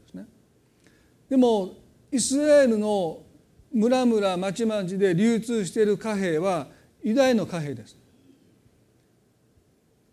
[1.29, 1.75] でも
[2.11, 3.23] イスラエルの
[3.71, 6.67] 村々町々で流通している貨幣は
[7.03, 7.97] ユダヤの貨幣です。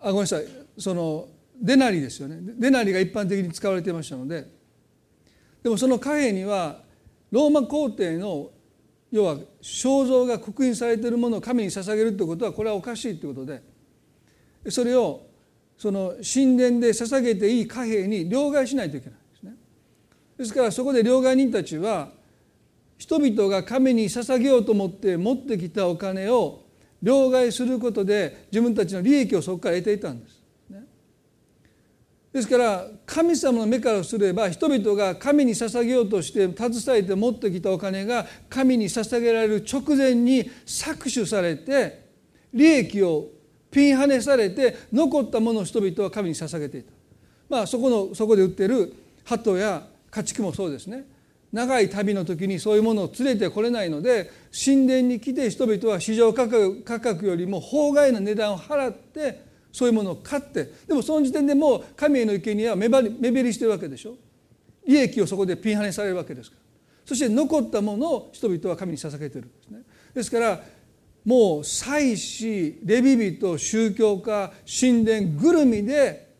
[0.00, 0.46] あごめんなさい。
[0.78, 1.28] その
[1.60, 2.38] デナリですよね。
[2.58, 4.46] デナリが一般的に使われていましたので。
[5.62, 6.82] でもその貨幣には
[7.30, 8.50] ローマ皇帝の
[9.10, 13.62] 要は肖像が刻印されているものを神に捧げるということはこれはおかしいということで
[14.70, 15.26] それを
[15.76, 19.19] その神殿で捧げていい貨幣に両替しないといけない。
[20.40, 20.54] です。
[20.54, 22.08] からそこで両替人たちは
[22.96, 26.64] 人々が神に捧げようと思って持ってきたお金を
[27.02, 30.40] 両替することで自分たちの利益をそこから得ていたんです。
[32.32, 42.06] ですから神様の目からすれば人々が神に捧げようとして携えて持ってきたお金が神に捧げられる直前に搾取されて
[42.54, 43.26] 利益を
[43.70, 46.92] ピンハネされて残ったものを人々は神に捧げていた。
[47.48, 51.04] まあそこのそこで売ってる鳩や家畜もそうですね。
[51.52, 64.14] 長い旅の時にそういうものを連れてこれないので神殿に来て人々は市場価格よりも法外な値段を払ってそういうものを買ってでもその時点でもう神への生贄は目減りしてるわけでしょ。
[64.86, 66.62] 利益をそこでピンハネされるわけですから。
[67.04, 69.82] そして残ったものを人々は神に捧げてるんですね。
[70.14, 70.62] ですから
[71.24, 76.30] もう祭司レビ人宗教家神殿ぐるみで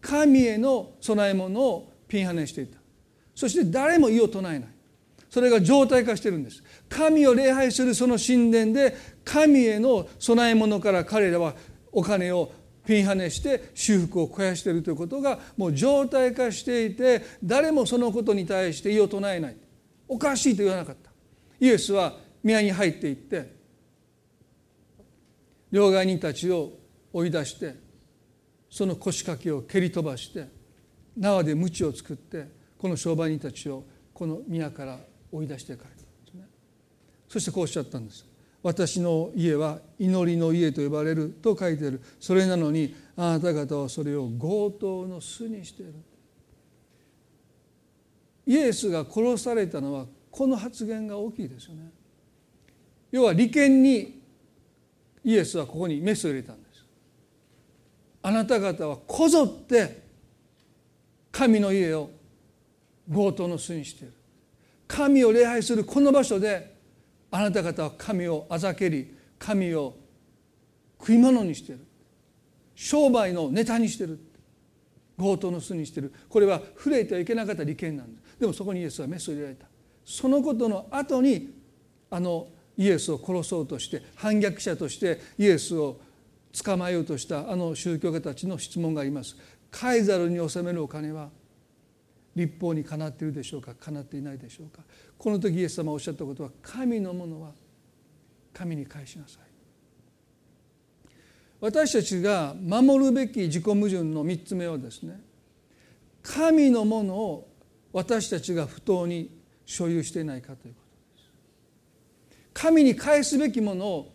[0.00, 2.77] 神への供え物をピンハネしていた。
[3.38, 4.68] そして誰も異を唱えない。
[5.30, 6.60] それが常態化してるんです。
[6.88, 11.54] 神を礼拝するその神殿で神への供え物から彼らは
[11.92, 12.50] お金を
[12.84, 19.56] ピンハネして修復を肥やしているということがもう常態化していて誰もそのことに対して異を唱えない。
[20.08, 21.12] おかしいと言わなかった。
[21.60, 23.54] イエスは宮に入っていって
[25.70, 26.72] 両替人たちを
[27.12, 27.76] 追い出して
[28.68, 30.48] その腰掛けを蹴り飛ばして
[31.16, 34.98] 縄で鞭を作ってこの商売人たちをこの宮から
[35.32, 35.96] 追い出して帰るんで
[36.30, 36.48] すね。
[37.28, 38.24] そしてこうおっしゃったんです。
[38.62, 42.00] 私の家は祈りの家と呼ばれると書いてる。
[42.18, 45.94] それなのにあなた方はそれを強盗の巣にしている。
[48.46, 51.90] イエスが殺されたのはこの発言が大きいですよね。
[53.10, 54.22] 要は利権に
[55.24, 56.84] イエスはここにメスを入れたんです。
[58.22, 60.02] あなた方はこぞって
[61.30, 62.10] 神の家を
[63.12, 64.14] 強盗の巣にしている。
[64.86, 66.76] 神を礼拝するこの場所で
[67.30, 69.96] あなた方は神をあざけり神を
[70.98, 71.86] 食い物にしている。
[72.74, 74.18] 商売のネタにしてる。
[75.18, 76.12] 強盗の巣にしてる。
[76.28, 79.66] これは触れてはいけなかった利権なんですでもそこにイエスはメスを入れられた。
[80.04, 81.54] そのことの後に
[82.10, 86.00] あのイエスを殺そうとして反逆者としてイエスを
[86.64, 89.36] 捕まえようとしたあの宗教家たちの質問があります。
[89.70, 91.28] カイザルに納めるお金は
[92.38, 93.74] 立法にかなっているでしょうか？
[93.74, 94.82] かなっていないでしょうか？
[95.18, 97.50] この時イエス様がおっしゃったことは神のものは
[98.54, 99.42] 神に返しなさい。
[101.60, 105.20] 私たちが守るべき自己矛盾の3つ目はですね
[106.22, 107.48] 神のものを
[107.92, 111.30] 私たちが不当に所有していないかということです。
[112.54, 114.14] 神に返すべきものを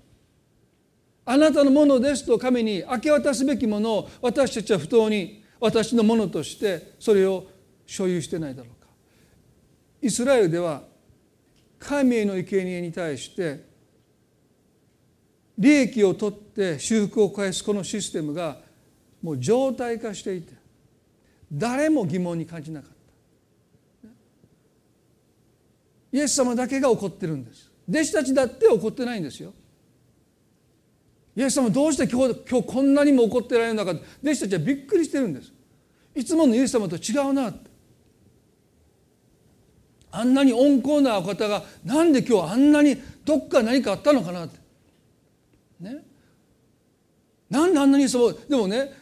[1.25, 7.47] あなたのものですと神に明け渡すべきものを私たちは不当に私のものとしてそれを
[7.93, 8.89] 所有してないだろうか。
[10.01, 10.81] イスラエルでは
[11.77, 13.63] 神への生贄に対して
[15.59, 18.57] 利益を取って修復を返すこのシステムが
[19.21, 20.53] もう常態化していて
[21.51, 22.97] 誰も疑問に感じなかった。
[26.17, 27.69] イエス様だけが怒ってるんです。
[27.87, 29.53] 弟子たちだって怒ってないんですよ。
[31.35, 33.91] イエス様どうして今日今日こんなにも怒ってられるのか。
[33.91, 35.51] 弟子たちはびっくりしてるんです。
[36.15, 37.72] いつものイエス様と違うなって。
[40.15, 42.95] あんなに温厚なお方がなんで今日あんなに
[43.25, 44.59] どっか何かあったのかなって。
[45.79, 46.05] ね。
[47.49, 48.93] なんであんなにそうでもね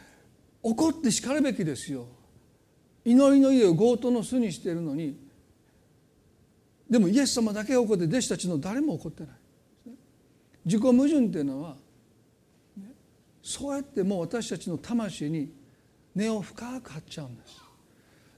[0.64, 2.08] 怒ってしかるべきですよ。
[3.04, 5.20] 祈りの家を強盗の巣にしているのに。
[6.90, 9.32] でもイエス様だけが怒って弟子たちの誰も怒ってない。
[10.64, 11.76] 自己矛盾っていうのは
[13.44, 15.52] そうやってもう私たちの魂に
[16.16, 17.62] 根を深く張っちゃうんです。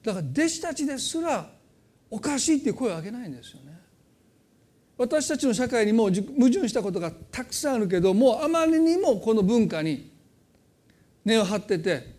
[0.03, 1.52] だから弟子たちですら
[2.13, 3.73] おかしいっていう声を上げないんですよね。
[4.99, 10.11] 私たちの社会にも矛盾したことがたくさんあるけどもうあまりにもこの文化に
[11.25, 12.13] 根を張ってて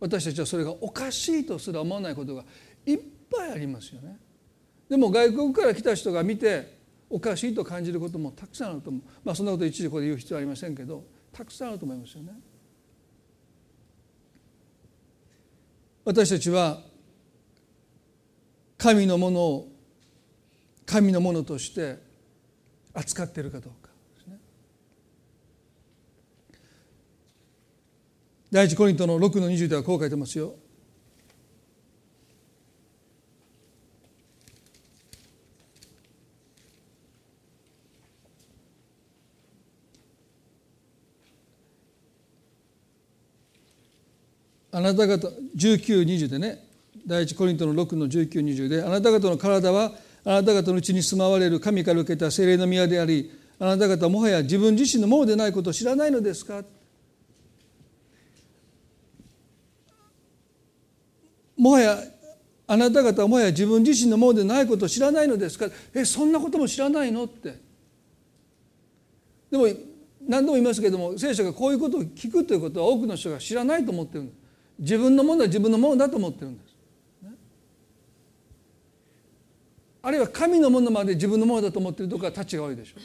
[0.00, 2.42] 私たちはそれがおかしいとすら思わないことが
[2.86, 2.98] いっ
[3.30, 4.16] ぱいありますよね。
[4.88, 6.78] でも外国から来た人が見て
[7.10, 9.02] おかしいと感じることもたくさんあると思う。
[9.22, 12.32] まあそんなこと一時ここで言う必要はありませんけどたくさんあると思いますよね。
[16.06, 16.88] 私たちは
[18.80, 19.68] 神のものを
[20.86, 21.98] 神のものとして
[22.94, 24.38] 扱っているかどうかですね。
[28.50, 30.54] 第一コリントの6の20ではこう書いてますよ。
[44.72, 46.69] あなた方1920でね
[47.06, 49.92] 第一コリントの6の1920であなた方の体は
[50.24, 56.62] あなた方のうちに住まわれる神から受けた精霊の宮でありあなた方はもはや自分自身のものでないことを知らないのですか？
[61.56, 61.98] もはや
[62.66, 65.66] あなた方はもはや自分自身のものでないことを知らないのですか？
[65.94, 67.24] えそんなことも知らないの？
[67.24, 67.60] って。
[69.50, 69.66] でも
[70.26, 74.32] 何度も言いますけれども聖書がこういうことを聞くということは多くの人が知らないと思ってる
[74.78, 76.69] 自分のものは自分のものだと思ってるんです。
[80.02, 83.00] あるいは神のものまで自分のものだと思っているところは立ちが悪いでしょう。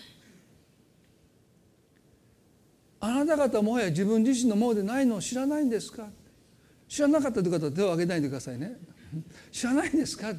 [3.01, 6.07] あなた方はもはや自分自身のものでないのを知らないんですか？
[6.87, 8.77] 知らなかったという方は手を挙げないでくださいね。
[9.51, 10.33] 知らないんですか？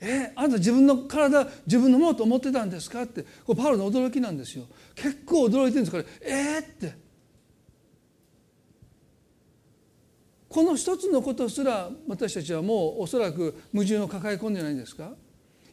[0.00, 3.02] えあなた自分の体自分のものと思ってたんですか？
[3.02, 4.66] ってこれパウロの驚きなんですよ。
[4.94, 7.10] 結構驚いてるんですからえー、って。
[10.48, 15.12] この一つのことすら私たちはもうおそらく矛盾を抱え込んでないんですか？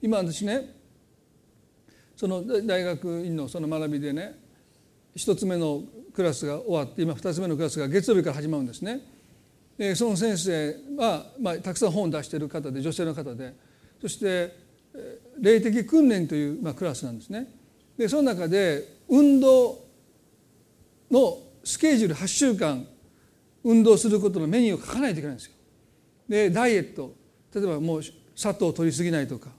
[0.02, 0.76] 今私ね
[2.16, 4.38] その大学院のその学びでね
[5.16, 5.84] 一つ目の
[6.14, 9.02] クラスが終わって今二つ目のクラスが月曜日から始まるんですね。
[9.78, 13.54] でその先生は、まあ、たくさん本を出している方で女性の方で
[14.02, 14.56] そして
[15.40, 17.48] 霊的訓練という、まあ、クラスなんですね。
[17.98, 19.86] でその中で運動
[21.12, 22.86] のスケジュール8週間
[23.64, 25.54] 運動することのメニューを書かないといけないんですよ。
[26.28, 27.14] でダイエット
[27.54, 28.02] 例えばもう
[28.36, 29.50] 砂糖を取りすぎないとか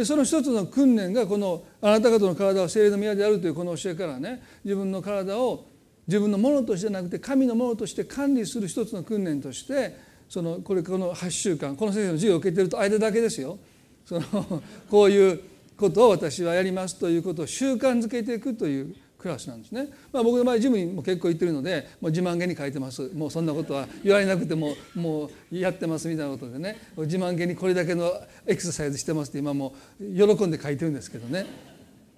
[0.00, 5.66] でその一つの訓練がこのあなた方の体は精霊の宮であるというこの教えからね自分の体を
[6.06, 9.94] 自分のものとしてなくて神のものとして管理する一つの訓練として
[10.26, 13.58] そのこれこの8週間この先生の授業を受けてると間だけですよ。
[14.06, 15.40] そのこういう
[15.76, 23.10] ことを私はやりますということを習慣づけていくというクラスなんですね、まあ、僕の場合ジムにも結構行ってるのでもう自慢げに書いてます。
[23.14, 26.78] もうそんなことは言われなくてももうやってますみたいなことでね。
[26.96, 28.12] 自慢げにこれだけの
[28.46, 31.46] エクササイズしてますって今も喜んで書いてるんですけどね。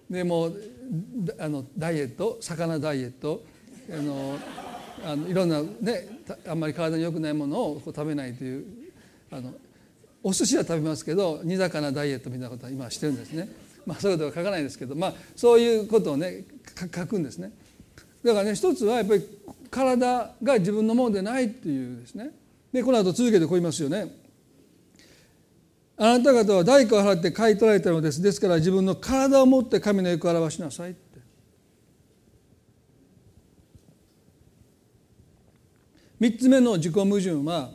[0.09, 0.53] でも
[1.39, 3.43] あのダイエット魚ダイエット
[3.91, 4.39] あの
[5.05, 8.65] あのいろんなねあんまり体に良くないものをこう食べないという
[9.33, 9.53] あの
[10.23, 13.49] お寿司は食べますけど煮魚ダイエットみたいなことは今してるんですね。
[13.85, 16.45] まあ、そういうことは書かないですけど、まあ、そういうことをね
[16.77, 17.53] 書くんですね。
[18.25, 19.25] だからね一つはやっぱり
[19.71, 22.31] 体が自分のものでないっていうですね
[22.73, 24.23] でこの後続けてこう言いますよね。
[25.97, 31.13] あなた方は代価を払って買い取られたのですですから自分の体を持って神の栄光を表しなさいって。
[36.21, 37.71] 3つ目の自己矛盾は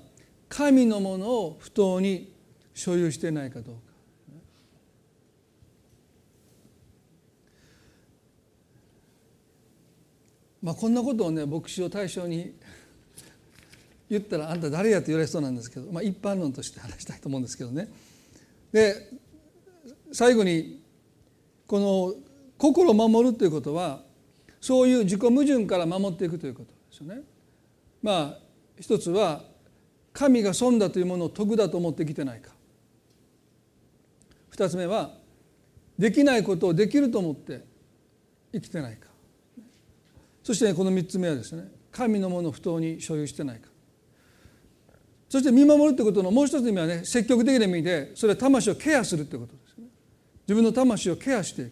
[0.48, 2.34] 神のものを不当に
[2.74, 3.87] 所有していないかどうか。
[10.62, 12.54] まあ、こんなことをね牧師を対象に
[14.10, 17.90] 言ったらあんた誰やと言われそうなんですけど、まあ、一般論として話したいと思うんですけどね。
[18.72, 19.12] で
[20.12, 20.82] 最後に
[21.68, 22.14] この
[22.58, 24.02] 心を守るということは
[24.62, 27.22] そういう自己矛盾から守っていくということですよね。
[28.02, 28.40] まあ
[28.80, 29.44] 一つは
[30.14, 32.52] 神が損だというものを徳だと思ってきてないか
[34.50, 35.12] 二つ目は
[36.00, 37.64] できないことをできると思って
[38.52, 39.08] 生きてないか
[40.48, 43.68] そして、ね、この3つ目はですね神のものを不当に所有してないか。
[45.28, 49.88] そして見守るってことのもう一つの意味はね積極的な意味でそれは魂をケアするってことですね。
[50.48, 51.72] 自分の魂をケアしていく。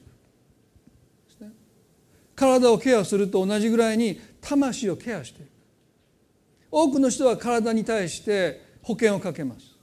[2.35, 5.49] 体をケアすると同じぐらいに魂をケアしていく。
[6.69, 9.77] 多くの人は体に対して保険をかけます、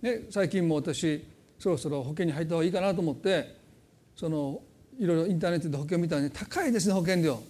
[0.00, 1.26] ね、最近も私
[1.58, 3.56] そろそろ保険に入った方がいいかなと思って
[4.14, 4.60] その
[5.02, 7.42] いろいろインターネットで保険見たらね高いですね保険料。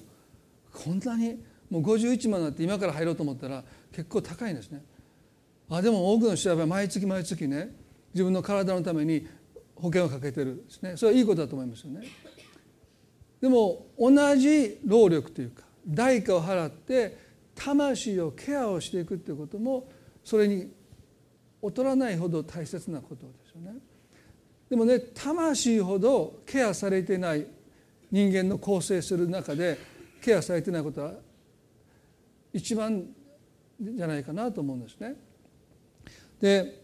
[0.73, 1.39] こんなに
[1.69, 4.83] もう51万になって今から入ろうと思ったら結構高いんですね。
[5.69, 7.75] あでも多くの人は毎月毎月ね
[8.15, 9.27] 自分の体のために
[9.77, 10.97] 保険をかけてるですね。
[10.97, 12.07] それはいいことだと思いますよね。
[13.43, 17.19] でも同じ労力というか代価を払って
[17.55, 19.91] 魂をケアをしていくということも
[20.25, 20.73] それに
[21.63, 23.79] 劣らないほど大切なことですよね。
[24.73, 27.47] でもね魂ほどケアされてない
[28.11, 29.79] 人間の構成する中で
[30.23, 31.13] ケアされてないことは
[32.55, 33.05] 一番
[33.79, 35.15] じゃないかなと思うんですね。
[36.41, 36.81] で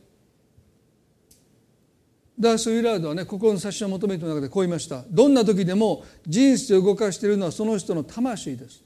[2.38, 5.02] ダース・ウィラードはね心の指しを求めての中でこう言いました。
[5.08, 8.84] どんな時でも人生を動かしているのはその人の魂です。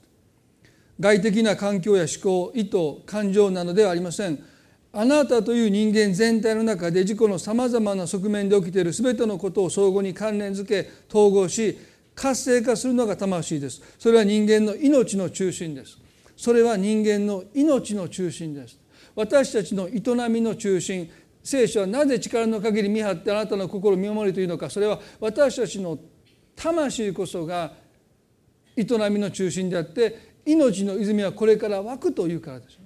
[0.97, 4.41] 外的な環境や思考意図感情などではありません。
[4.95, 11.79] あなたという人間全体の中で自己のさまざまな側面で起きている全てのことを相互に関連づけ統合し
[12.13, 13.81] 活性化するのが魂です。
[13.97, 15.97] それは人間の命の中心です。
[16.37, 18.77] それは人間の命の中心です。
[19.15, 21.09] 私たちの営みの中心。
[21.43, 24.69] 聖書はなぜ力の限り見張ってあなたの心を見守りというのか。
[24.69, 25.97] それは私たちの
[26.55, 27.73] 魂こそが
[28.77, 32.82] 営みの中心であって命の泉はこれから湧くというからです。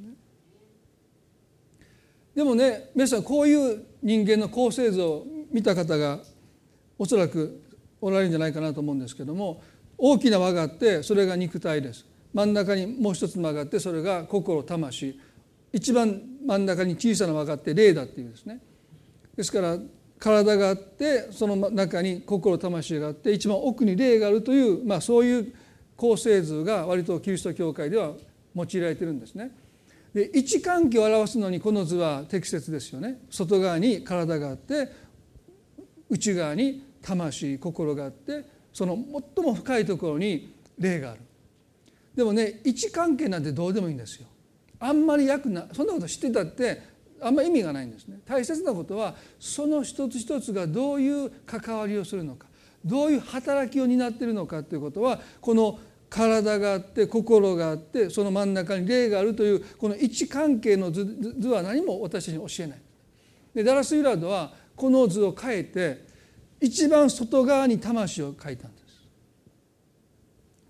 [2.37, 6.19] でもね皆さんこういう人間の構成図を見た方が
[6.99, 7.63] おそらく
[7.99, 9.63] おられるんじゃないかなと思うんですけども
[9.97, 12.05] 大きな輪があってそれが肉体です。
[12.35, 15.19] 真ん中にもう一つの輪があってそれが心魂。
[15.73, 18.59] 一番真ん中に小さな輪があって霊だっていうですね。
[19.35, 19.79] ですから
[20.19, 25.53] 体があってその中に心魂があって一番奥に霊があるという、まあ、そういう
[25.95, 28.11] 構成図が割とキリスト教会では
[28.55, 29.49] 用いられてるんですね。
[30.17, 33.19] で位置関係を表すのにこの図は適切ですよね。
[33.29, 34.91] 外側に体があって
[36.09, 38.43] 内側に魂心があって
[38.73, 38.97] その
[39.35, 41.19] 最も深いところに霊がある。
[42.15, 44.27] でもね位置関係なんてどうでもいいんですよ。
[44.79, 46.81] あんまり役なそんなこと知ってたって
[47.21, 52.47] あんまり意味がないんですね大切なことはその一つ一つがどういう関わりをするのか
[52.83, 55.79] どういう働きを担っているのかということはこの
[56.09, 61.05] 体があって心があってその真ん中に霊があるというこの位置関係の図
[61.37, 62.79] 図は何も私に教えない。
[63.53, 66.05] でダラス・ユラードはこの図を変えて
[66.61, 69.01] 一番外側に魂を書いたんです。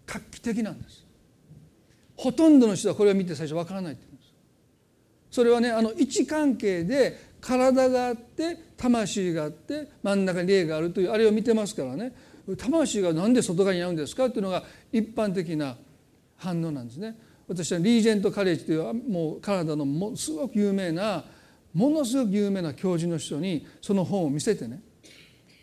[0.05, 1.07] 画期的なんです。
[2.17, 4.33] ほとんどの人はこれを見て最初わからないって言うんです
[5.29, 12.13] それはねあの位置関係で体があって魂があって真ん中に霊があるというあれを見てますからね
[12.55, 15.75] 魂が何で外側にあるんですかっていうのが一般的な
[16.37, 17.17] 反応なんですね。
[17.47, 21.23] 私はリージェント・カレッジというもうカナダのもすごく有名な
[21.73, 24.81] ものすごく有名な教授の人にその本を見せてね。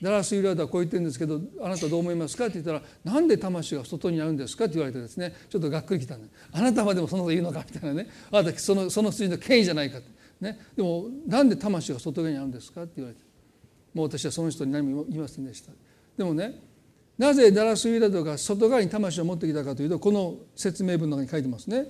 [0.03, 2.45] ダラス・ユラードはこう言ってるんですけどあなたどう思いますか？
[2.45, 4.65] って言ったらなんで魂が外にあるんですか？
[4.65, 5.35] って言われてですね。
[5.49, 7.65] ちょっとがっくりきたんであなたまでもそのこと言うのか？
[7.67, 8.11] みたいなね。
[8.31, 10.09] あなたそのその筋の権威じゃないかって、
[10.41, 12.83] ね、でもなんで魂が外側にあるんですか？
[12.83, 13.23] って言われて。
[13.95, 15.73] もう私はその人に何も言いませんでした。
[16.19, 16.61] でもね
[17.17, 21.87] なぜダラス・ユラードが外側に魂を持ってきたかというとこの説明文の中に書いてますね。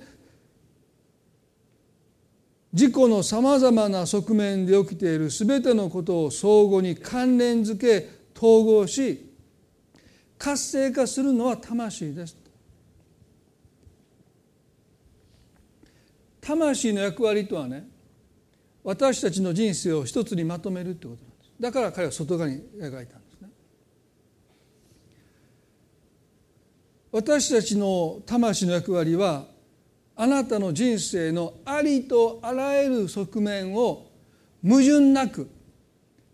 [2.73, 9.31] 自己のさまざまな側面で起きている全てのことを相互に関連づけ統合し
[10.37, 12.37] 活性化するのは魂です。
[16.41, 17.87] 魂の役割とはね
[18.83, 21.51] 私たちの人生を一つにまとめるってことなんです。
[21.59, 23.49] だから彼は外側に描いたんですね
[27.15, 29.45] 私たちの魂の役割は
[30.17, 34.11] あなたの人生のありとあらゆる側面を
[34.61, 35.49] 矛盾なく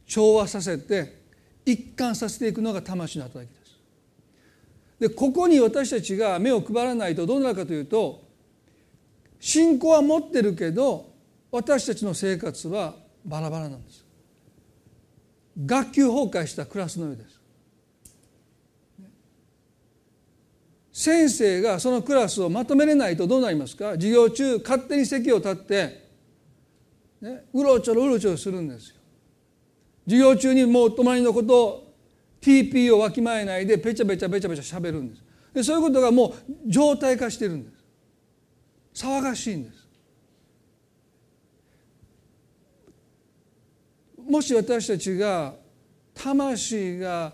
[0.08, 1.22] 調和させて
[1.68, 3.80] 一貫させていくのが魂の働きです。
[5.02, 8.24] でここに私たちが目を配らないとどうなるかというと
[9.40, 11.12] 信仰は持ってるけど
[11.52, 14.04] 私たちの生活はバラバラなんです。
[15.64, 17.41] 学級崩壊したクラスのようです。
[21.02, 23.94] 先生がそのクラスをまとめれないとどうなりますか？
[23.94, 26.08] 授業中勝手に席を立って、
[27.20, 28.98] ね、うろちょろうろちょろするんですよ。
[30.06, 31.94] 授業中にもう隣のことを
[32.40, 35.24] TP をわきまえないでペチャペチャペチャペチャしゃべるんです。
[35.56, 36.34] でそういうことがもう
[36.68, 37.70] 常態化してるんで
[38.94, 39.88] す騒がしいんです
[44.30, 45.56] もし私たちが
[46.14, 47.34] 魂が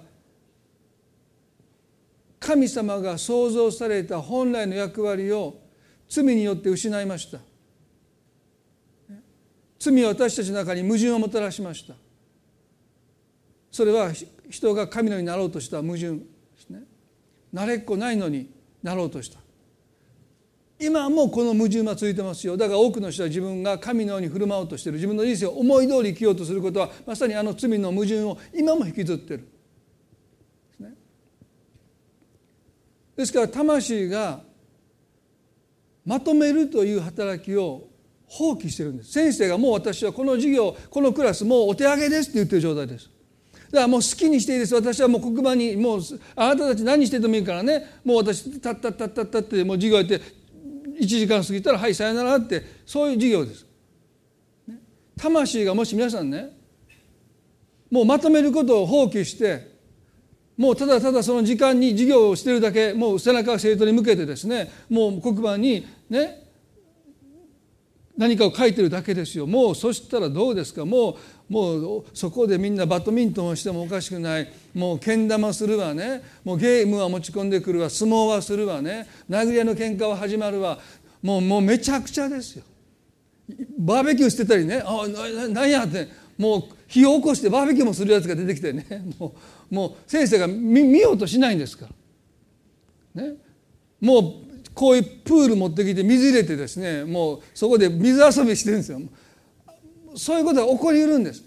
[2.39, 5.59] 神様が創造された本来の役割を
[6.07, 7.39] 罪によって失いました。
[9.79, 11.93] 罪は私たちの中に矛盾をもたらしました。
[13.71, 14.11] それは
[14.49, 16.19] 人が神のようになろうとした矛盾で
[16.57, 16.83] すね。
[17.53, 18.49] 慣れっこないのに
[18.81, 19.39] なろうとした。
[20.79, 22.55] 今もこの矛盾は続いてますよ。
[22.55, 24.97] だから多くの人は自分が神のように振る舞おうとしている。
[24.97, 29.49] 自分の人生を思い通り生きようとすることはまさにあの罪の矛盾を今も引きずっているで
[30.75, 30.93] すね
[33.17, 34.41] ですから魂が
[36.05, 37.89] まとめるという働きを
[38.27, 39.11] 放棄してるんです。
[39.11, 43.09] 先生がもう私はこの授業このクラスもうお手上げですって言ってる状態です。
[43.71, 44.75] だからもう好きにしていいです。
[44.75, 46.01] 私はもう黒板にもう
[46.35, 47.99] あなたたち何しててもいいからね。
[48.05, 50.21] もう私たったったったったってもう授業やって
[50.99, 53.65] 1時間過ぎたらはいさよならってそういう授業です。
[55.17, 56.55] 魂がもし皆さんね
[57.89, 59.76] もうまとめることを放棄して
[60.57, 66.43] もうただただその時間に授業をしてるだけもう背中が生徒に向けてですねもう黒板にね
[68.17, 69.45] 何かを書いてるだけですよ。
[69.45, 70.85] もうそしたらどうですか？
[70.85, 74.51] もうもうそこでみんなバドミントンをしてもおかしくない。
[74.73, 76.23] もうけん玉するわね。
[76.43, 77.91] もうゲームは持ち込んでくるわ。
[77.91, 79.07] 相撲はするわね。
[79.29, 80.79] 殴り合いの喧嘩は始まるわ。
[81.21, 82.63] もうもうめちゃくちゃですよ。
[83.77, 84.81] バーベキューしてたりね。
[84.83, 86.07] あななんやって。
[86.37, 88.85] もう火を起こしてバーベキューもするやつが出てきてね。
[89.19, 89.35] も
[89.71, 91.89] うもう先生が見見ようとしないんですか
[93.15, 93.23] ら。
[93.23, 93.35] ね、
[93.99, 94.23] もう
[94.73, 97.03] こういうプール持ってきて水入れてですね。
[97.03, 99.01] もうそこで水遊びしてるんですよ。
[100.15, 101.43] そういうことが起こりうるんです。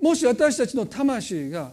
[0.00, 1.72] もし私たちの魂が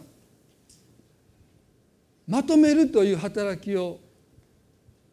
[2.26, 3.98] まとめるという働きを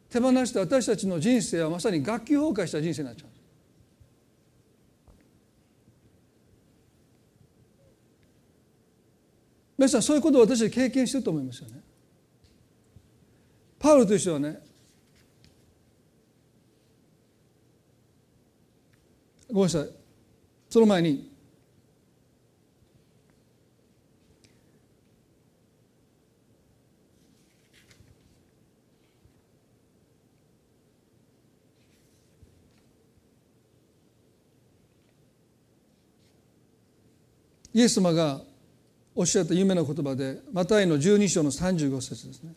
[0.09, 3.28] 手放した私たちの人生はまさに学級崩壊した人生になっちゃう。
[9.79, 11.79] 皆さんそういうことを私たち経験してると思いますよね。
[13.79, 14.59] パウロという人はね
[19.47, 19.89] ごめんなさい
[20.69, 21.31] その前に
[37.73, 38.48] イエス様が
[39.19, 42.53] おっしゃった夢の言葉でマタイの12章の35節ですね。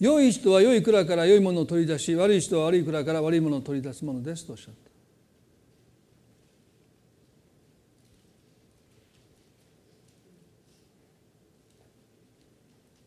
[0.00, 4.93] 良い人は良い蔵から良いものを取り出し悪い人は悪い蔵から悪いものを取り出すものですとおっしゃった。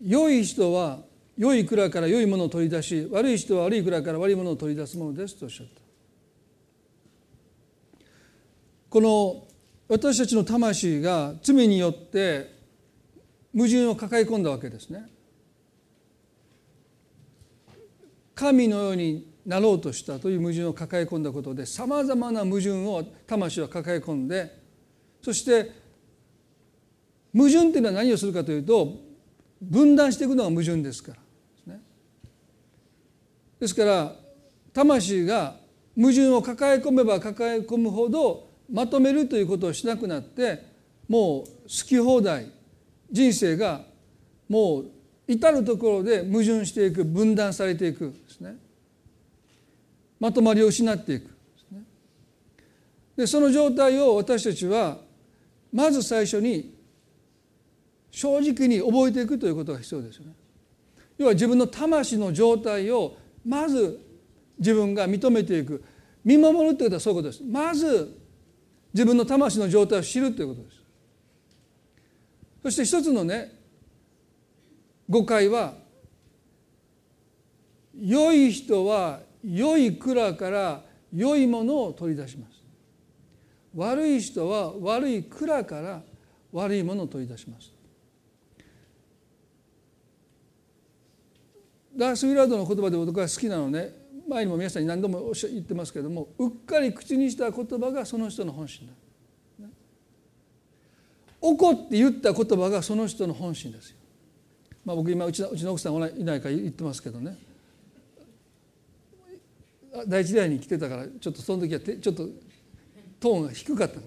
[0.07, 0.99] 良い人は
[1.37, 5.81] 良い蔵から良いものを取り出し悪い人は悪い蔵から悪いものを取り出すものですとおっしゃった。
[8.89, 9.45] この
[9.89, 12.55] 私たちの魂が罪によって
[13.53, 15.09] 矛盾を抱え込んだわけですね。
[18.33, 24.57] 神のようになろうとしたという矛盾を抱え込んだことでさまざまな矛盾を魂は抱え込んで
[25.21, 25.71] そして
[27.33, 29.06] 矛盾っていうのは何をするかというと
[29.61, 31.19] 分断していくのが矛盾ですから。
[33.59, 34.15] ですから
[34.71, 35.55] 魂が
[35.95, 40.63] 矛盾を抱え込めば抱え込むほどまとめるということをしなくなって
[41.07, 42.51] もう好き放題
[43.11, 43.81] 人生が
[44.47, 44.91] もう
[45.27, 48.57] 至る所で矛盾していく分断されていくですね。
[50.19, 51.35] まとまりを失っていく。
[53.15, 54.99] でその状態を私たちは
[55.73, 56.76] まず最初に
[58.17, 60.31] 正直に覚えていくということが必要ですよね。
[61.19, 63.15] 要は自分の魂の状態を
[63.45, 63.99] まず
[64.57, 65.83] 自分が認めていく
[66.25, 67.43] 見守るということはそういうことです。
[67.43, 68.17] まず
[68.91, 70.77] 自分の魂の状態を知るということです。
[72.63, 73.51] そして一つのね
[75.07, 75.75] 誤解は
[77.95, 80.81] 良い人は良い蔵から
[81.13, 82.63] 良いものを取り出します
[83.75, 86.01] 悪い人は悪い蔵から
[86.51, 87.76] 悪いものを取り出します
[91.97, 94.07] ダース・ウィラードの言葉で僕が好きなのね。
[94.27, 98.93] 前にも皆さんに何度も言ってますけれどもうっかり口にした言葉がその人の本心だ。
[101.39, 103.97] 怒って言った言葉がその人の本心ですよ。
[104.83, 107.37] まあ、僕今うちのうちの奥さんいないか言ってますけどね。
[110.07, 112.27] 第一代に来てたからちょっとその時はちょっと
[113.19, 113.99] トーンが低かった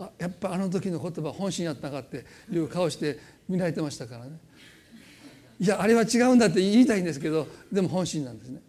[0.04, 4.38] あやっぱあの時の言葉本心やったかっていう顔して見られてましたからね。
[5.60, 8.60] いやあれは違うんだって言いたいんですけどでも本心なんですね。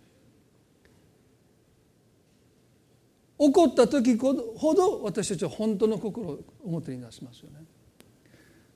[3.38, 7.64] 怒った時ほど私たちは本当の心を表に出しますよね。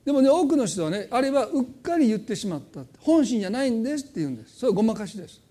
[0.04, 4.58] でもね多くの人はねあれはうっかり言ってしまった本心じゃないんですって言うんです。
[4.58, 5.42] それはごまかしです。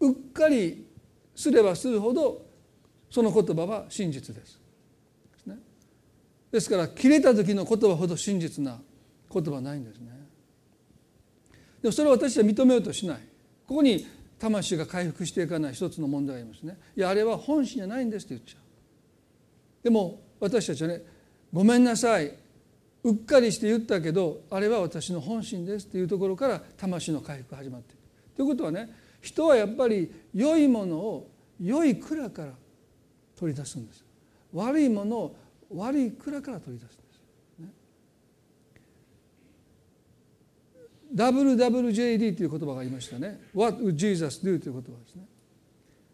[0.00, 0.86] うっかり
[1.34, 2.44] すればするほど
[3.10, 4.58] その言葉は真実です。
[6.50, 8.80] ですから切れた時の言葉ほど真実な
[9.30, 10.17] 言葉はないんですね。
[11.82, 13.18] でもそれを私は認めようとしない。
[13.66, 14.06] ここに
[14.38, 16.78] 魂が回復していかない一つの問題がありますね。
[16.96, 18.62] いやあれは本心じゃないんですって言っちゃう。
[19.84, 21.02] でも私たちはね
[21.52, 22.32] ごめんなさい。
[23.04, 27.98] うっかりして言ったけどあれは私の本心ですっていうところから魂の回復が始まっていく。
[28.36, 32.52] ということはね人はやっぱり良いものを良い蔵から
[33.36, 34.04] 取り出すんです。
[34.52, 35.36] 悪いものを
[35.74, 37.68] 悪い蔵から取り出すんです、ね、
[41.14, 43.40] WWJD という言葉がありましたね。
[43.54, 44.58] What would Jesus do?
[44.58, 45.24] という言葉ですね。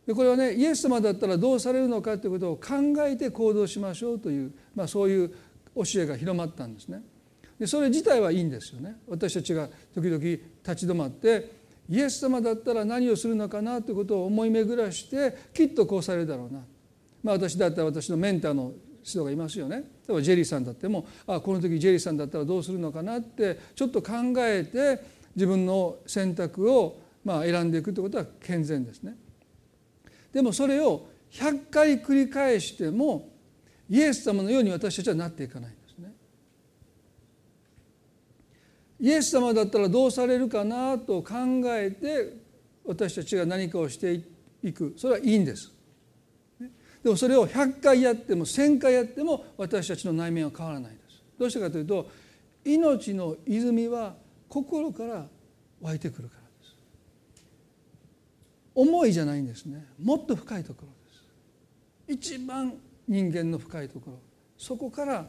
[0.07, 2.75] でこれはねイエス様だったらどうされるのかということを考
[3.07, 5.31] えて行動しましょうという、まあ、そういう
[5.75, 7.03] 教えが広まったんですね。
[7.59, 8.97] でそれ自体はいいんですよね。
[9.09, 10.43] 私たちが時々立
[10.77, 16.61] ち止まってイエス様だったら何をするのかなということを思い巡らしてきっとこうされるだろうな、
[17.23, 18.73] まあ、私だったら私のメンターの
[19.05, 25.05] 人がいますよね例えばジェリーさんだってもあこの時ジェリーさんだったらどうするのかなってちょっと考えて
[25.37, 29.17] 自分の選択をまあ選んでいくということは健全ですね。
[30.33, 33.31] でもそれを100回繰り返しても
[33.89, 36.13] イエス様のように私たちはなっていかないんですね。
[39.01, 41.35] イエス様だったらどうされるかなと考
[41.67, 42.37] えて
[42.85, 44.21] 私たちが何かをして
[44.63, 45.74] いくそれはいいんです。
[47.05, 51.23] でもそれを100回やっても1,000回やっても私たちの内面は変わらないです。
[51.39, 52.11] どうしてかというと
[52.65, 54.17] 命の泉は
[54.49, 55.27] 心から
[55.83, 56.75] 湧いてくるからです。
[58.75, 60.87] 思いじゃないんですねもっと深いとこ
[62.07, 62.33] ろです。
[62.33, 62.73] 一番
[63.07, 64.19] 人間の深いところ
[64.57, 65.27] そこから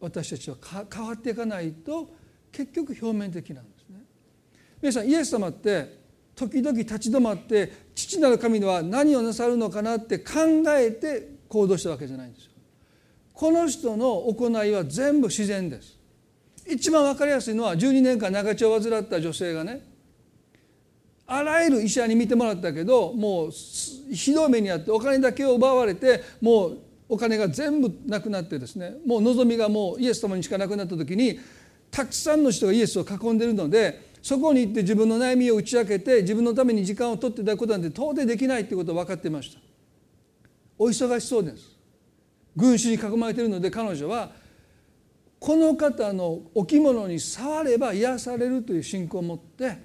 [0.00, 0.56] 私たちは
[0.92, 2.10] 変わっていかないと
[2.52, 4.04] 結局表面的なんですね。
[4.82, 5.99] 皆さんイエス様って
[6.40, 10.32] 時々立ち止まって父なる神は何をなさるのかなって考
[10.68, 12.52] えて行動したわけじゃないんですよ。
[13.34, 15.98] この人の行いは全部自然です。
[16.66, 19.82] 一番分かりやすいのは12年間長血を患った女性がね
[21.26, 26.78] あらゆる医者に診てもらったけどもうひどい目にあってお金だけを奪われてもう
[27.08, 31.38] お金が全部なくなってですねもう望みがもうイエス様にしかなくなった時に
[31.90, 39.60] たくさんの人がイエスを囲んでいるのでそこに行って自分の悩みを打ち明けて自分のために時間を取っていただくことなんて到底できないということを分かっていました。
[40.78, 41.76] お忙しそうです。
[42.56, 44.32] 群衆に囲まれているので彼女は
[45.38, 49.78] この方のお着物に触れば癒されるという信仰を持って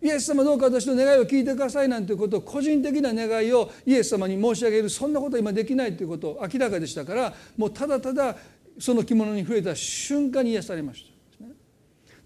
[0.00, 4.90] イエス様どうか私の願いを聞いてくださいなんていうことを個人的な願いをイエス様に申し上げる。
[4.90, 8.36] そんなことは今できないということ明らかでしたからもうただただ
[8.78, 11.04] その着物に触れた瞬間に癒されまし
[11.38, 11.46] た。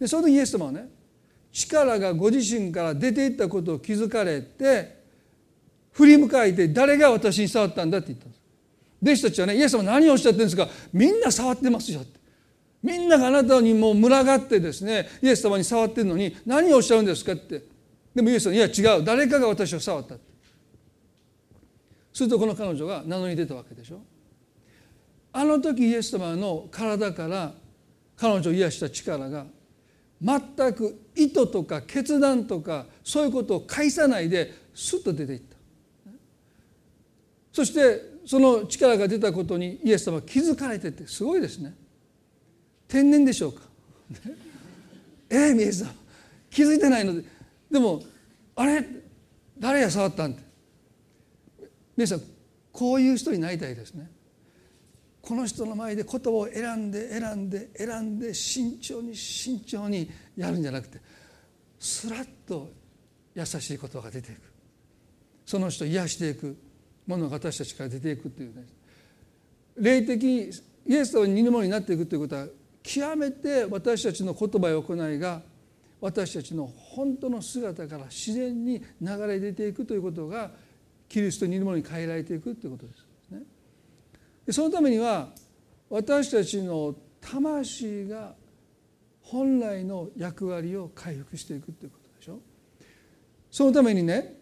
[0.01, 0.89] でその時イエス様はね
[1.59, 4.95] 力がご自身から出ていったことを気づかれて
[5.93, 8.43] 振り向かいて誰が私に触ったんだって言ったんです。
[9.03, 10.69] 弟子たちはねイエス様何をおっしゃってるんですか？
[10.93, 12.21] みんな触ってますよって。
[12.83, 17.63] みんながあなたにもう群がってですねイエス様に触ってるのに何をおっしゃるんですかって。
[18.15, 19.05] でもイエス様いや違う。
[19.05, 20.25] 誰かが私を触ったって。
[22.13, 24.01] するとこの彼女が名乗り出たわけでしょ。
[25.33, 27.53] あの時イエス様の体から
[28.17, 29.47] 彼女を癒した力が
[30.21, 30.41] 全
[30.75, 35.57] く意図とか決断とかそういうことを介さないですっと出ていった。
[37.53, 41.75] そしてその力が出たことにイエス様は気づかれててすごいですね。
[42.87, 43.63] 天然でしょうか？
[45.31, 45.95] ええイエス様
[46.51, 47.25] 気づいてないので。
[47.71, 48.03] でも
[48.55, 48.87] あれ
[49.59, 50.43] 誰や触ったんって
[51.97, 52.23] 皆さん
[52.73, 54.11] こういう人になりたいですね。
[55.23, 61.01] この人の前で言葉を選んで選んで選んで慎重に慎重にやるんじゃなくて
[61.87, 62.73] すらっと
[63.35, 64.41] 優しい言葉が出ていく
[65.45, 66.57] その人を癒していく
[67.07, 68.65] ものが私たちから出ていくというね
[69.77, 70.51] 霊的
[70.87, 72.47] イエス様に似るものになっていくということは
[72.83, 75.43] 極めて私たちの言葉や行いが
[76.01, 80.51] 私たちの本当の姿から自然に流れ出ていくということが
[81.09, 82.93] キリストに似るものに変えられていくということで
[84.53, 84.53] す。
[84.53, 85.29] そのためには
[85.89, 88.35] 私たちの魂が
[89.29, 92.39] 本来の役割を回復していくということでしょ？
[93.51, 94.35] そのためにね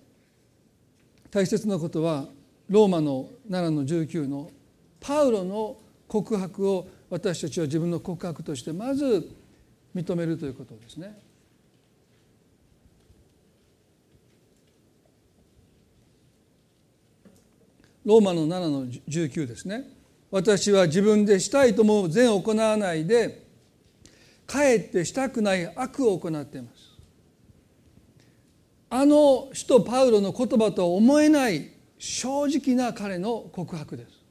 [1.30, 2.26] 大切なことは
[2.68, 4.50] ローマの7の19の
[5.00, 9.30] パウロの告白を私たちは自分の告白としてまず
[9.94, 11.18] 認めるということですね。
[18.04, 19.88] ローマの7の19ですね。
[20.30, 23.43] 私は自分でしたいと思う善を行わないで
[24.46, 26.94] かえってしたくない悪を行っています。
[28.90, 34.24] あの使徒パウロの言葉とは思えない正直な彼の告白です。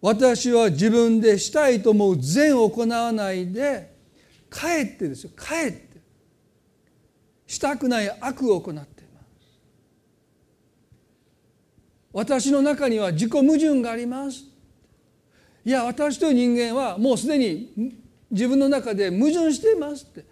[0.00, 3.92] 私は自分でしたいと思う善を行わないで
[4.48, 6.00] かえってですよかえって
[7.46, 9.26] したくない悪を行っています
[12.12, 14.44] 私の中には自己矛盾があります
[15.66, 17.92] いや私という人間はもうすでに
[18.30, 20.24] 自分の中で矛盾していますって。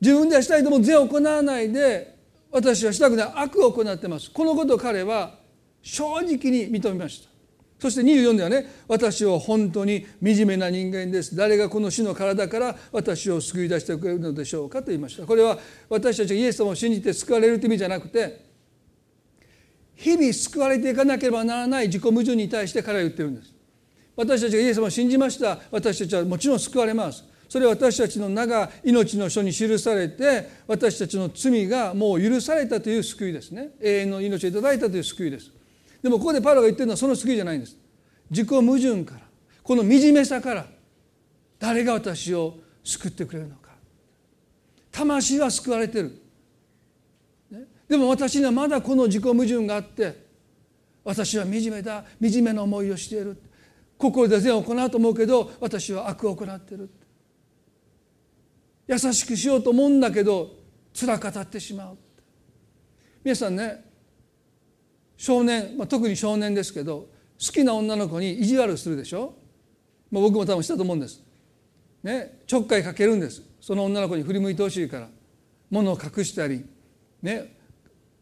[0.00, 2.16] 自分ではしたいとも善を行わないで
[2.50, 4.32] 私はしたくない悪を行ってます。
[4.32, 5.38] このことを彼は
[5.82, 7.30] 正直に認めました。
[7.78, 11.36] そして24ではね私は本当に惨めな人間です。
[11.36, 15.26] 誰がこの死の体から私を救い出してくれるのでしょうかと言いました。
[15.26, 18.53] これは私たちがイエス様を信じて救われるという意味じゃなくて
[19.96, 23.52] 日々救われていかなければならない自己矛盾に対して彼は言ってるんです。
[24.16, 25.58] 私たちがイエス様を信じました。
[25.70, 27.24] 私たちはもちろん救われます。
[27.48, 33.70] それは私たちの名が命の書に記されて私たちの罪がもう許されたという救いですね。
[33.80, 35.50] 永遠の命をいただいたという救いです。
[36.02, 37.76] でもここでパウロが言ってるのはその救いじゃないんです。
[38.30, 39.20] 自己矛盾から
[39.62, 40.66] この惨めさから
[41.58, 43.70] 誰が私を救ってくれるのか。
[44.90, 46.22] 魂は救われてる、
[47.88, 50.24] でも私にはまだこの自己矛盾があって
[51.04, 53.40] 私は惨めだ惨めな思いをしている。
[53.96, 56.90] 心で善を行うと思うけど私は悪を行っている。
[58.86, 60.50] 優しくしようと思うんだけど
[60.98, 61.98] 辛かたってしまう。
[63.22, 63.84] 皆さんね
[65.16, 67.08] 少年、まあ、特に少年ですけど
[67.40, 69.34] 好きな女の子に意地悪するでしょ、
[70.10, 71.22] まあ、僕も多分したと思うんです。
[72.02, 73.42] ね、ちょっかいかけるんです。
[73.60, 75.08] その女の子に振り向いてほしいから
[75.70, 76.64] 物を隠したり
[77.22, 77.53] ね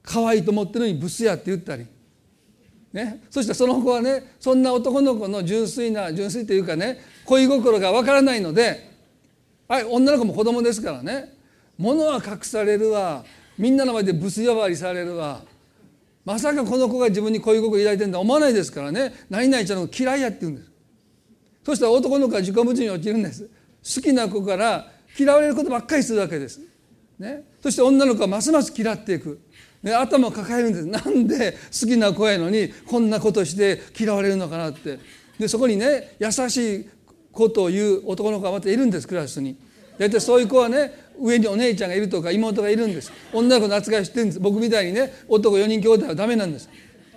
[0.03, 1.87] 可愛いと思ってるのにブスやって言ったり、
[2.93, 8.91] ね、そしてその子はねそんな男の子の純粋な純粋というかね恋心がわからないので、
[9.69, 11.35] はい、女の子も子供ですからね
[11.79, 13.25] 物は隠されるわ
[13.57, 15.43] みんなの前でブス呼ばわりされるわ
[16.25, 20.73] まさかこの子が自分に恋心抱いてるんだ思わないですからね何々ちゃんの嫌いやって言うんです。
[21.65, 23.43] そしたら男の子は自己矛盾に陥るんです。
[23.45, 26.61] 好きな子から嫌われることばっかりするわけです、
[27.19, 29.41] ね、そして女の子はますます嫌っていく、
[29.83, 30.87] ね、頭抱えるんです。
[30.87, 34.99] なんで好きな子やのにこんなことして嫌われるのかなって。
[35.39, 36.89] でそこにね優しい
[37.33, 39.57] ことを言う男の子がまたいるんですクラスに。
[39.99, 43.13] 大体そういう子はね上にお姉ちゃんがいるとか妹がいるんです。
[43.33, 44.41] 女の子の扱いしてるんです。
[44.41, 46.69] 僕みたいにね男4人兄弟はダメなんです、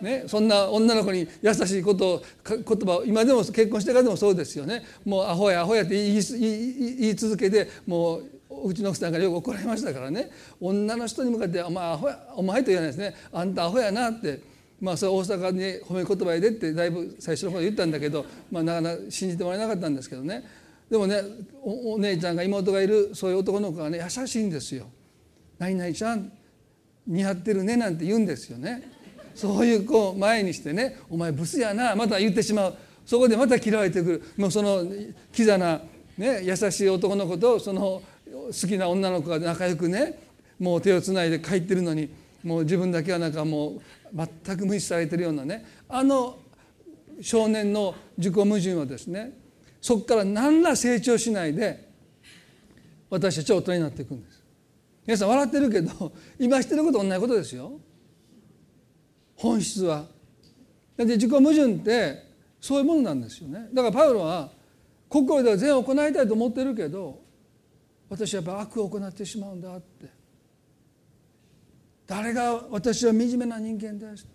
[0.02, 4.84] ね、そんな女の子に優しいことを言葉を今でも結婚してからでもそうですよね。
[5.06, 10.30] もうアホやアホやって言い続けてもううちの奥さんからよく怒られましたからね。
[10.60, 14.56] 女の人に向かって「お前アホやお前」と言わないですね「あんたアホやな」って。
[14.82, 20.44] まあそれ大阪に褒め言葉やでってだいぶ最初の方言ったんだけど、まあ、なかなか信じてもらえなかったんですけどね。
[20.92, 21.22] でもね
[21.64, 24.88] お姉ちゃんが妹がいるそういう男の子がね優しいんですよ。
[25.58, 26.32] 何々ちゃん
[27.08, 28.92] 似合ってるねなんて言うんですよね。
[29.34, 32.76] そういう子を前にしてね「お前ブスやな」また言ってしまう。
[33.06, 34.24] そこでまた嫌われてくる。
[34.36, 34.84] もうその
[35.32, 35.82] キザな、
[36.18, 38.02] ね、優しい男の子とその
[38.48, 40.20] 好きな女の子が仲良くね
[40.60, 42.10] もう手をつないで帰ってるのに
[42.44, 43.82] もう自分だけはなんかもう
[44.44, 46.38] 全く無視されてるようなねあの
[47.22, 49.34] 少年の自己矛盾はですね
[49.82, 51.88] そこから何ら成長しないで
[53.10, 54.44] 私たちは大人になっていくんです。
[55.06, 57.80] 皆さん笑ってるけど今してること同じことですよ。
[59.36, 60.06] 本質は。
[60.98, 62.26] だって自己矛盾って
[62.60, 63.68] そういうものなんですよね。
[63.74, 64.50] だからパウロは
[65.08, 67.22] 心では善を行いたいと思ってるけど
[68.10, 70.26] 私はやっぱ悪を行ってしまうんだって。
[72.08, 74.28] 誰が私は惨めな人間です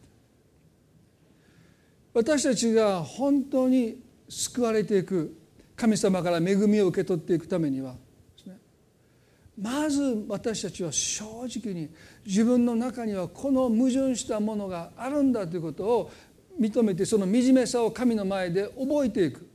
[2.12, 5.36] 私たちが本当に救われていく
[5.76, 7.94] 神様から恵みを受け取っていくためには
[9.60, 11.90] まず私たちは正直に
[12.24, 16.10] 自分の中にはこの矛盾したものがあるんだということを
[16.58, 19.49] 認めてその惨めさを神の前で覚えていく。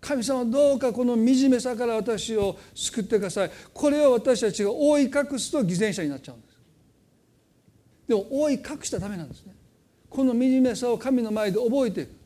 [0.00, 3.50] 神様どうかこの惨めさから私を救ってください。
[3.72, 6.58] これを私たちが覆い隠すと偽善者になっちゃうんです。
[8.08, 9.54] でも覆い隠したためなんですね。
[10.08, 12.20] この惨めさを神の前で覚えていく。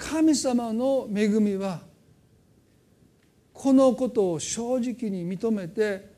[0.00, 1.82] 神様の恵みは
[3.52, 6.08] このことを正直に認めて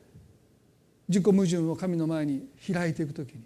[1.08, 3.42] 自己矛盾を神の前に開いていくときに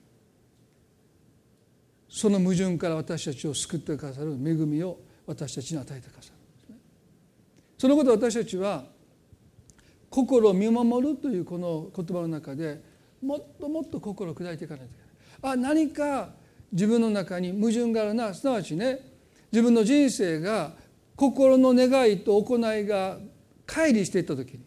[2.08, 6.36] その矛盾から私たちを救ってくださる恵みを私たちに与えてくださる
[7.78, 8.84] そのことを私たちは
[10.08, 12.80] 心を見守るというこの言葉の中で
[13.22, 15.52] もっともっと心を砕いていかないといけない。
[15.52, 16.30] あ何か
[16.72, 18.32] 自分の中に矛盾があるな。
[18.34, 19.00] すなわちね
[19.52, 20.72] 自分の人生が
[21.16, 23.18] 心の願いと行いが
[23.66, 24.60] 乖離していった時に、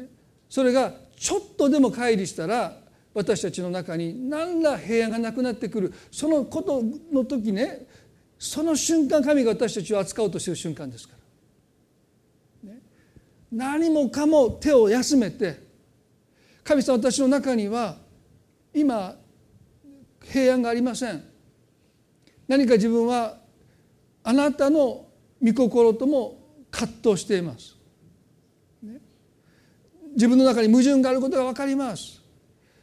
[0.00, 0.08] ね、
[0.48, 2.78] それがちょっとでも乖離したら
[3.14, 5.94] 私たちの中に何ら平安がなくなってくる。
[6.10, 6.82] そのこと
[7.12, 7.86] の時ね
[8.38, 11.14] その瞬間神が私たちを扱おうとしている瞬間ですか
[12.64, 12.80] ら、ね、
[13.50, 15.64] 何もかも手を休めて
[16.62, 17.96] 神様私の中には
[18.74, 19.16] 今
[20.22, 21.24] 平安がありません。
[22.48, 23.38] 何か自分は
[24.22, 25.06] あなたの
[25.42, 26.38] 御心とも
[26.70, 27.76] 葛藤しています、
[28.82, 29.00] ね、
[30.14, 32.22] 自分の中に矛盾があることが分かります。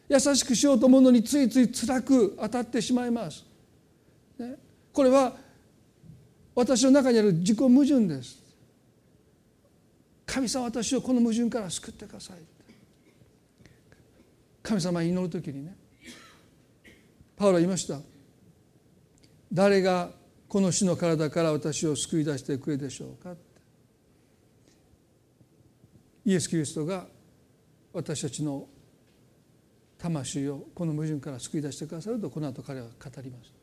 [0.09, 3.45] 優しくしようと思うのについつい辛く当たってしまいます、
[4.37, 4.55] ね、
[4.91, 5.33] これは
[6.55, 8.41] 私の中にある自己矛盾です。
[10.25, 12.37] 神様私をこの矛盾から救ってください。
[14.61, 15.75] 神様祈る時にね
[17.35, 17.99] パウロは言いました。
[19.51, 20.11] 誰が
[20.47, 23.35] この死の体から私を救い出してくれでしょうか。
[26.25, 27.05] イエス・キリストが
[27.91, 28.67] 私たちの
[29.97, 33.62] 魂をこの矛盾から救い出してくださるとこの後彼は語ります。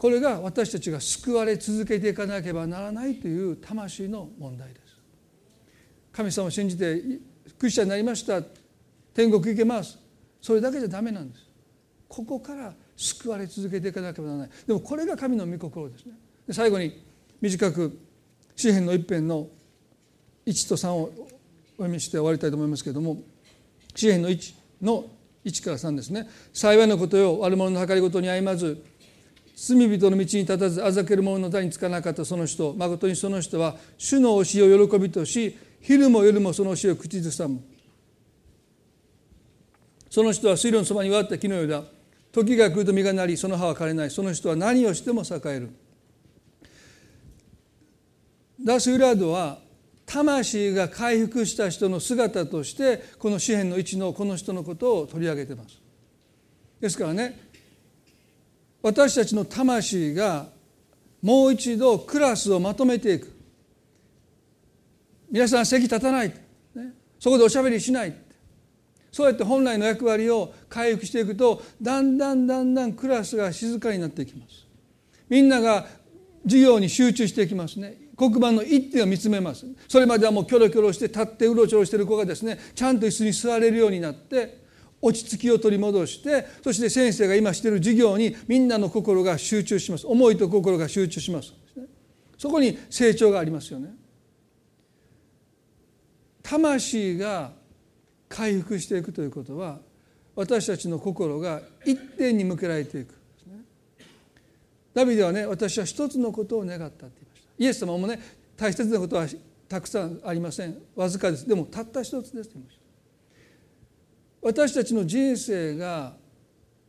[0.00, 4.96] これが私たちが救われ続けていかなければならないという魂の問題です。
[6.10, 7.02] 神様を信じて
[7.58, 8.40] クリスチャンになりました。
[9.12, 9.98] 天国行けます。
[10.40, 11.44] それだけじゃダメなんです。
[12.08, 14.50] ここから救われ続けていかなければならない。
[14.66, 16.14] でもこれが神の御心ですね。
[16.46, 17.04] で最後に
[17.42, 17.98] 短く
[18.56, 19.48] 詩篇の一編の
[20.46, 21.28] 1と3をお
[21.72, 23.18] 読みして終わりたいと思いますけれども
[23.94, 25.04] 詩篇の1の
[25.44, 26.26] 1から3ですね。
[26.54, 28.82] 幸いのことよ悪者の計りごとに歩まず
[29.62, 37.60] 罪人の道に立たずあざける者の座につかなかったその人誠にその人は主の教えを喜びとし昼も夜もその教えを口ずさむ。
[40.08, 41.84] その人は水路のそばに割った木のようだ。
[42.32, 44.10] 時が来ると実がなりその葉は枯れない。
[44.10, 45.70] その人は何をしても栄える。
[48.64, 49.58] ダス・ウラードは
[50.06, 55.78] 魂が回復した人の姿としてこの詩篇の一のこの人のことを取り上げてます。
[56.80, 57.49] ですからね
[58.82, 60.48] 私たちの魂が
[61.22, 63.36] もう一度クラスをまとめていく。
[65.30, 66.28] 皆さん席立たない、
[66.74, 68.14] ね、そこでおしゃべりしない。
[69.12, 74.66] そうやって本来の役割を回復していくとだんだんだんだんクラスが静かになっていきます。
[75.28, 75.86] みんなが
[76.44, 77.96] 授業に集中していきますね。
[78.16, 79.66] 黒板の一点を見つめます。
[79.88, 84.59] それまではもうキョロキョロして立ってうろちょろしてる子がですねちゃんと椅子に座れるようになって
[85.02, 90.06] 落ち着きを取り戻してそして先生が今している授業にみんなの心が集中します。
[90.06, 91.54] 思いと心が集中します。
[92.38, 93.94] そこに成長がありますよね。
[96.42, 97.52] 魂が
[98.28, 99.78] 回復していくということは
[100.34, 103.14] 私たちの心が一点に向けられていく。
[104.92, 107.48] ダビデはね私は一つのことを願ったって言いました。
[107.58, 108.20] イエス様もね
[108.56, 109.26] 大切なことは
[109.68, 110.76] たくさんありません。
[110.96, 111.48] わずかです。
[111.48, 112.79] でもたった一つですと言いました。
[114.42, 116.14] 私たちの人生が、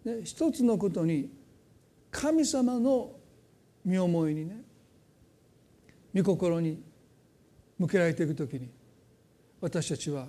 [0.05, 1.29] ね、一つのことに
[2.09, 3.11] 神様の
[3.83, 4.61] 身思いにね
[6.15, 6.81] 御心に
[7.77, 8.69] 向けられていく時に
[9.59, 10.27] 私たちは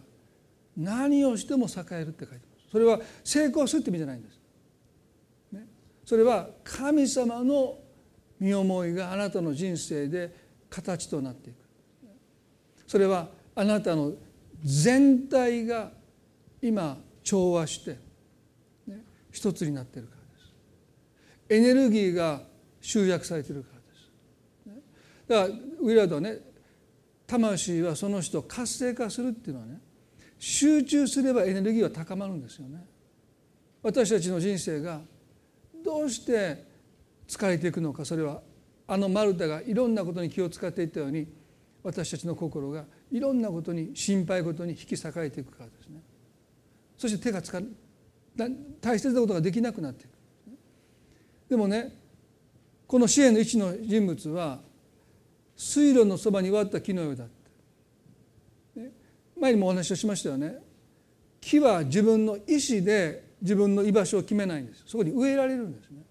[0.77, 2.71] 何をしても栄えるって書いてます。
[2.71, 4.41] それは成功するって意味じゃないんです、
[5.53, 5.67] ね、
[6.05, 7.79] それは神様の
[8.41, 10.35] 身思いがあなたの人生で
[10.71, 11.57] 形となっていく。
[12.87, 14.13] それはあなたの
[14.65, 15.93] 全体が
[16.61, 17.99] 今調和して、
[18.87, 21.55] ね、一つになっているからです。
[21.55, 22.43] エネルギーが
[22.81, 24.89] 集約されているからです、
[25.29, 26.39] だからウィラードはね
[27.27, 29.81] 魂はその人を活性化するっていうのはね
[30.39, 32.85] 集中すればエネルギーは高まるんですよね。
[33.83, 35.01] 私たちの人生が
[35.85, 36.65] どうして
[37.27, 38.43] 疲れていくのかそれは
[38.87, 41.27] あのマルタがいろんなことに気を使っていったように
[41.83, 46.01] 私たちの心がいろんなことに心配事に引き裂かれていくからですね。
[47.03, 47.61] そして手がつか
[48.81, 50.11] 大切なことができなくなっていく。
[51.51, 51.93] でもね
[52.87, 54.61] この支援の一の人物は
[55.57, 57.29] 水路のそばに割った木のようだっ
[58.77, 58.93] て、ね、
[59.37, 60.59] 前にもお話をしましたよね。
[61.41, 64.85] 木は自分の意思で自分の居場所を決めないんです。
[64.87, 66.03] そこに植えられるんですね。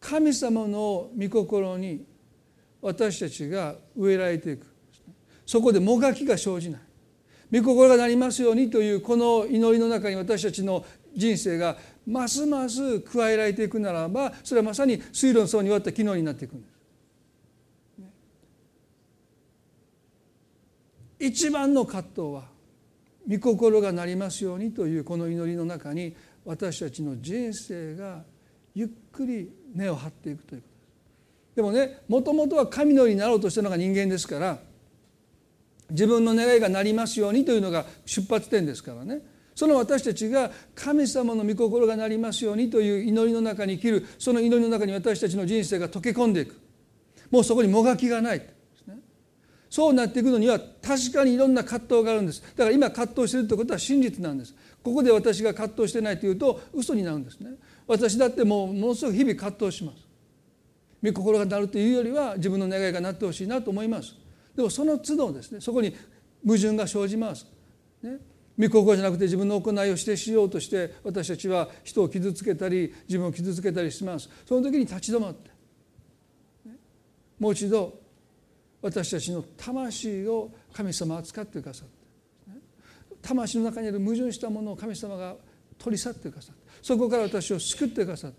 [0.00, 2.06] 神様の御心に
[2.80, 4.66] 私たちが植えられていく
[5.44, 6.85] そこでもがきが生じない。
[7.52, 10.84] 御心がなりますようにというこの祈りの中に私たちの
[11.14, 11.76] 人生が
[12.06, 16.76] ますます加えられていくならばそれはまさに水路の層にわった機能になっていくんです。
[21.18, 22.44] 一番の葛藤は
[23.28, 28.22] 御心がなりますようにというこの祈りの中に私たちの人生が
[28.74, 30.76] ゆっくり根を張っていくということです。
[31.56, 34.58] でもねもともとは神のようになろうとしたのが人間ですから
[35.90, 39.20] 自分の願いがなりますようにというのが出発点ですからね。
[39.54, 46.60] その私たちが神様の御心がなりますようにという祈りの中に生きるその祈りの中に私たちの人生が溶け込んでいく。
[47.30, 48.56] もうそこにもがきがない
[49.68, 52.40] そうなっていくのには確かにいろんな葛藤があるんです。
[52.56, 54.54] だから今葛藤しているということは真実なんです。
[54.82, 57.50] ここで私が葛藤してないというと嘘になるんですね。
[57.86, 60.06] 私だってもうものすごく日々葛藤します。
[61.02, 64.14] 御心がなるというよりは自分の願いがなってほしいなと思います。
[64.56, 65.94] でもその都度ですねそこに
[66.44, 67.46] 矛盾が生じます、
[68.02, 68.18] ね、
[68.58, 74.30] 御心じゃなくて自分の行いをしてしようとして私たちは人を傷つけたり自分を傷つけたりします。
[74.46, 75.50] その時に立ち止まって、
[77.38, 78.00] もう一度
[78.80, 81.94] 私たちの魂を神様扱ってくださって、
[83.20, 85.36] 魂の中にある矛盾したものを神様が
[85.76, 88.36] 取り去ってくださってそこから私を救ってくださって、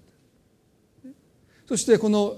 [1.68, 2.38] そしてこの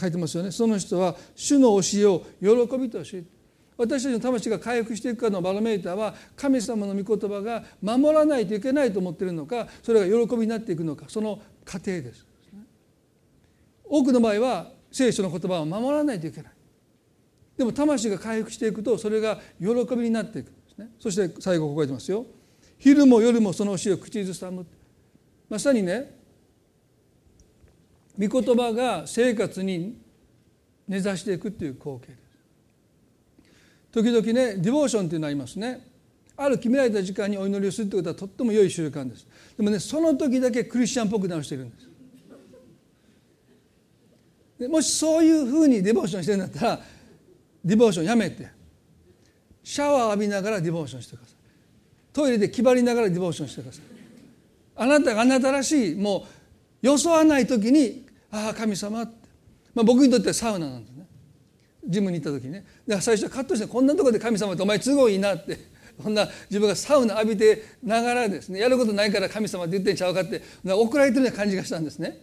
[0.00, 0.50] 書いてますよね。
[0.50, 3.24] その人は主の教えを喜びとし
[3.76, 12.26] 私たちの魂が回復していくかのバロメーターは神様の御言葉が守らないといけないと思っているのかそれが喜びになっていくのかその過程です。
[13.84, 16.52] 多くの場合は聖書の言葉を守らないといけない。
[17.56, 20.50] でも魂が回復していくとそれが喜びになっていく。
[20.50, 22.26] んですねそして最後ここ書いてますよ。
[22.78, 24.66] 昼も夜もその教えを口ずさむ。
[25.48, 26.19] まさにね
[28.20, 29.98] 御言葉が生活に
[30.86, 32.18] 根ざしていくっていう光景です。
[33.92, 35.88] 時々ねディボーションっていうのありますね。
[36.36, 39.26] ある決められた時間にお祈りをするってことはとっても良い習慣です。
[39.56, 41.88] でもねその時だけクリスチャンっぽく直しているんです。
[44.58, 46.80] でもしそういうふうに devotion してるんだったら
[47.64, 48.48] devotion やめて。
[49.62, 51.36] シャワー浴びながら devotion してください。
[52.12, 53.82] トイレで気張りながら devotion してください。
[54.76, 56.26] あなたがあなたらしいも
[56.82, 59.12] うよそわない時にああ神様って、
[59.74, 61.06] まあ、僕にとってはサウナなんですね。
[61.86, 62.64] ジムに行った時ね。
[63.00, 65.70] 最初はカッとしてこんなとこで神様ってお前都合いいなって。
[66.00, 72.18] こんな自分がサウナ浴びてながらですねやることないから神様って言ってんちゃうかって怒られてるような感じがしたんですね。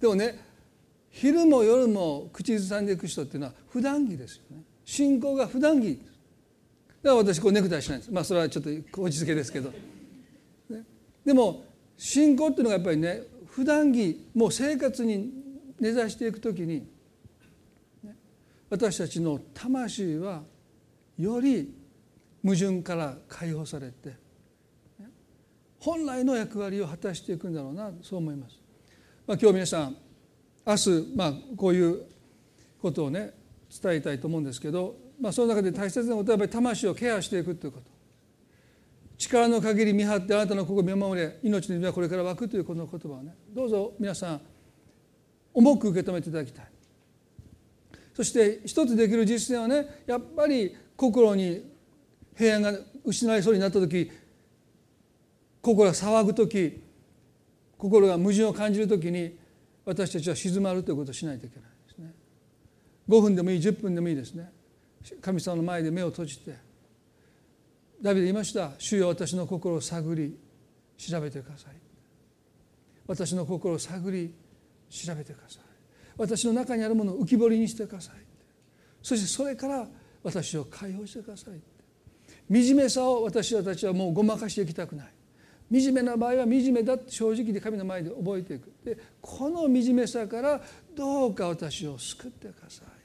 [0.00, 0.38] でもね
[1.10, 4.62] 昼も夜も口ずさんでいく人っていうのは普段着ですよね。
[4.84, 6.00] 信仰が普段着
[7.02, 8.12] だから私こうネクタイしないんです。
[8.12, 8.70] まあそれはちょっと
[9.02, 9.72] 落ち着けですけど、
[10.70, 10.82] ね、
[11.24, 11.64] でも
[11.96, 15.32] 信仰っていうのがやっぱりね普段着もう生活に
[15.80, 16.86] 根ざしていくときに
[18.68, 20.42] 私たちの魂は
[21.18, 21.74] より
[22.42, 24.14] 矛盾から解放されて
[25.78, 28.58] 本来の役割を果たしていくんだろうなそう思います。
[29.26, 29.96] まあ、今日皆さん
[30.66, 32.02] 明日、まあ、こういう
[32.80, 33.34] ことをね
[33.82, 37.90] 伝えたいと思うんですけど、まあ、その中で大切なことはやっぱり魂をケアしていくということ
[39.18, 44.40] 力の限り見張ってあなたの心を見守れ命の実はこれから湧くというこの言葉をねどうぞ皆さん
[45.56, 46.66] 重く受け止めていただきたい。
[48.14, 51.64] そして一つできる実践はねやっぱり心に
[52.34, 52.72] 平安が
[53.04, 54.10] 失われそうになった時
[55.62, 56.82] 心が騒ぐ時
[57.78, 59.38] 心が矛盾を感じる時に
[59.84, 62.14] 私たちは静まるということをしないといけないですね。
[63.08, 64.50] 5分でもいい10分でもいいですね。
[65.22, 66.54] 神様の前で目を閉じて
[68.02, 70.36] ダビデ言いました「主よ私の心を探り
[70.98, 71.76] 調べてください」
[73.06, 74.34] 私の心を探り
[74.96, 75.62] 調べてください。
[76.16, 78.14] 私の中にあるものを浮き彫りにしてください。
[79.02, 79.86] そしてそれから
[80.22, 81.60] 私を解放してください。
[82.50, 85.06] 惨めさを私たちはもうごまかしていきたくない。
[85.70, 88.72] 惨めな場合は惨めだって正直で神の前で覚えていく。
[88.84, 90.60] でこの惨めさから
[90.94, 92.96] どうか私を救ってください。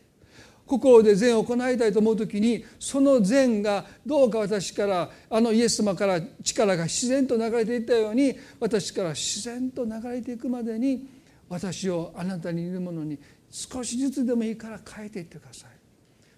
[0.72, 11.21] 心で善を行いたいと思う時にその善がどうか私からあのイエス様から力が自然と流れていったように私から自然と流れていくまでに
[11.52, 15.72] 私をあなたにいるものに少しずつでもいいから変えていってください。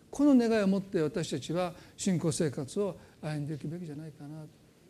[0.09, 4.43] この願いを持って私たちは信仰生活を歩んでいくべきじゃないかな。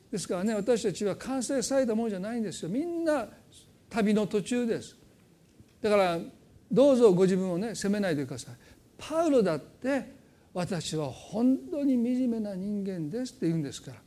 [0.10, 2.70] ですからね私たちは完成されたものじゃないんですよ。
[2.70, 3.28] みんな
[3.90, 4.96] 旅の途中です。
[5.82, 6.18] だから
[6.72, 8.56] どうぞご自分をね責めないでください。
[8.98, 10.14] パウロだって
[10.54, 13.98] 私は本当に惨めな人間ですって言うんですから。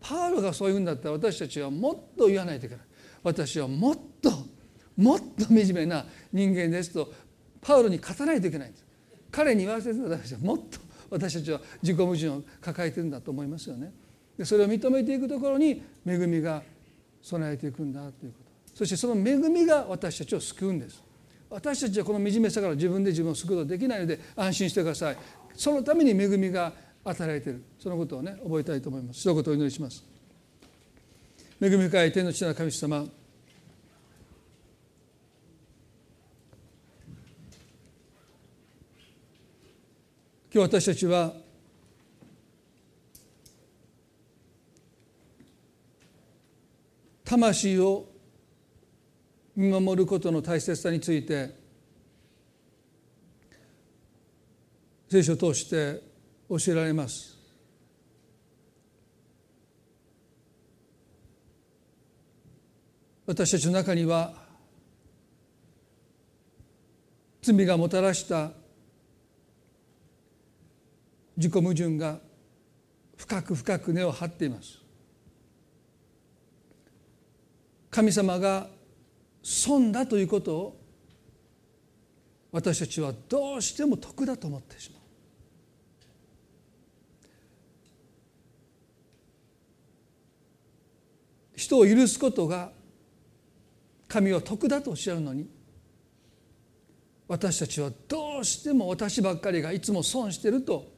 [0.00, 2.84] パウロがそう言うんだったら私たちはもっと言わないといけない。
[3.22, 4.30] 私はもっと
[4.96, 7.12] もっと惨めな人間ですと
[7.60, 8.84] パウロに勝たないといけないんです。
[9.30, 10.78] 彼に言わせて私はもっと
[11.10, 13.92] 私たちは自己矛盾を抱えてるんだと思いますよね。
[14.38, 16.62] でそれを認めていくところに恵みが
[17.22, 18.76] 備えていくんだということ。
[18.76, 21.02] そしてその恵みが私たちを救うんです。
[21.50, 25.16] 私たちはこの惨めさから自分で自分を救うことができないので安心してください。
[25.54, 26.72] そのために恵みが
[27.04, 27.62] 与えられている。
[27.78, 29.20] そのことをね覚えたいと思います。
[29.20, 30.04] 一言お祈りします。
[31.60, 33.06] 恵み深い天の父なる神様
[40.54, 41.32] 今日私たちは
[47.24, 48.06] 魂を
[49.56, 51.56] 見守ることの大切さについて
[55.10, 56.00] 聖書を通して
[56.48, 57.36] 教えられます。
[63.26, 64.34] 私たちの中には
[67.42, 68.52] 罪がもたらした
[71.36, 72.20] 自己矛盾が
[73.16, 74.78] 深く深く根を張っています。
[77.90, 78.68] 神様が
[79.42, 80.80] 損だということを
[82.50, 85.00] 私たちはどうしても得だと思ってしまう。
[91.56, 92.72] 人を許すことが
[94.06, 95.48] 神は得だとおっしゃるのに
[97.26, 100.93] 私たちはどうしても私ばっかりがいつも損してると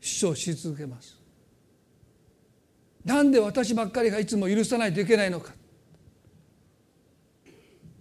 [0.00, 1.18] 主張し続けます。
[3.04, 5.54] なんで私ばっかりがいつも許さないといけないのか。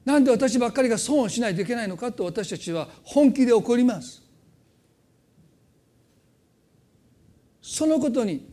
[0.04, 4.24] なんで私ばっかりが損をしないといけないのかと私たちは本気で怒ります。
[7.62, 8.48] そのことに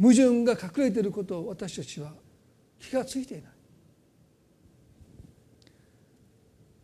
[0.00, 2.12] 矛盾が隠れていることを私たちは
[2.80, 3.54] 気がついていない。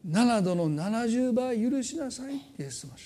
[0.07, 2.97] 7度の70倍許しなさいってイエス様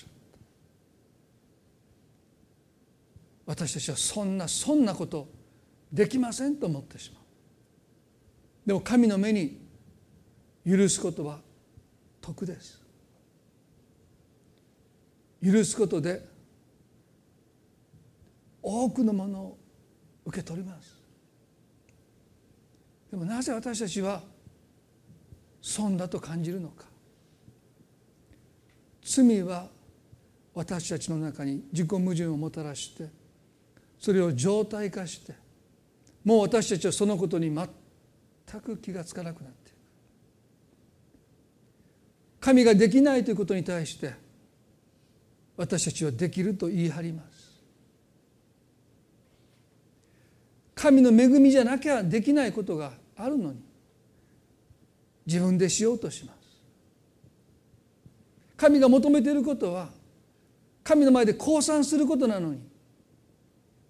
[3.45, 5.27] 私たちはそんなそんなこと
[5.91, 7.23] できませんと思ってしまう。
[8.65, 9.61] でも神の目に
[10.65, 11.39] 許すことは
[12.21, 12.81] 得です。
[15.43, 16.25] 許すことで
[18.63, 19.57] 多くのものを
[20.25, 20.95] 受け取ります。
[23.11, 24.23] でもなぜ私たちは
[25.61, 26.85] 損だと感じるのか。
[29.03, 29.69] 罪は
[30.55, 33.24] 私たちの中に自己矛盾をもたらして
[34.05, 35.33] それを常態化して
[36.23, 39.77] もう私たちはそのことに全く気がつかなくなっている。
[42.39, 44.13] 神ができないということに対して
[45.57, 47.63] 私たちはできると言い張ります。
[50.75, 53.59] 神の恵みじゃなきゃできないことがあるのに
[55.25, 56.37] 自分でしようとします。
[58.55, 59.89] 神が求めていることは
[60.83, 62.74] 神の前で降参することなのに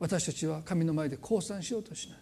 [0.06, 2.20] 私たちは神の前で降参しようとしない。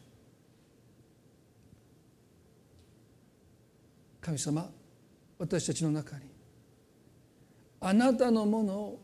[4.21, 4.69] 神様
[5.38, 6.23] 私たちの中に
[7.81, 8.99] あなたのものを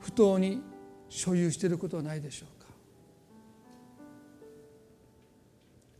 [0.00, 0.60] 不当に
[1.08, 2.68] 所有していることはないでしょうか。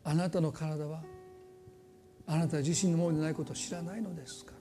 [0.04, 1.02] あなたの体は
[2.26, 4.52] あなた自身のものでないことを知らないのですか。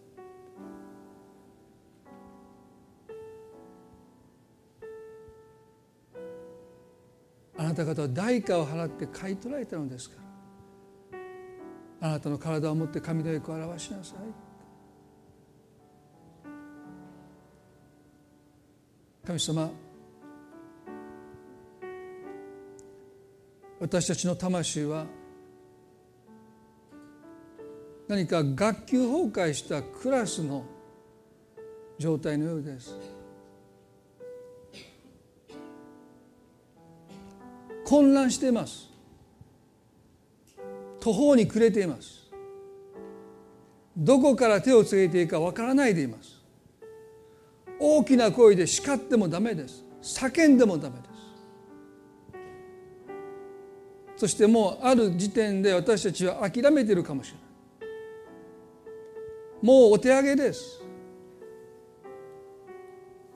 [7.76, 10.26] た方は代価を払って買い取られたのですから。
[12.02, 14.18] あなたの体を持って神の栄光を表しなさい。
[19.26, 19.72] 神様
[23.80, 25.06] 私たちの魂は
[28.08, 30.64] 何か学級崩壊したクラスの
[31.98, 33.15] 状態のようです。
[37.86, 38.90] 混乱しています。
[41.00, 42.26] 途方に暮れています。
[43.96, 46.44] どこから手をつけていいかわからないでいます。
[47.80, 49.86] 大きな声で叱ってもダメです。
[50.02, 51.10] 叫んでもダメです。
[54.18, 57.46] そしてもうある時点で私たちは諦めているかもしれない。
[59.66, 60.82] もうお手上げです。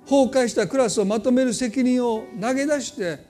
[0.05, 3.28] 崩壊したクラスをまとめる責任を投げ出して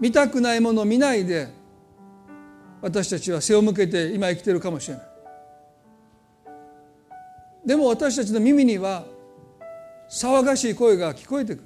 [0.00, 1.48] 見たくないものを見ないで
[2.80, 5.04] 私たちは背を向けて今生きてるかもしれない。
[7.66, 9.04] でも私たちの耳には
[10.10, 11.64] 騒がしい声が聞こえてくる。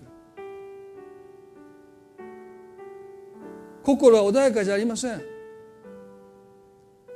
[3.82, 5.22] 心は穏やかじゃありません。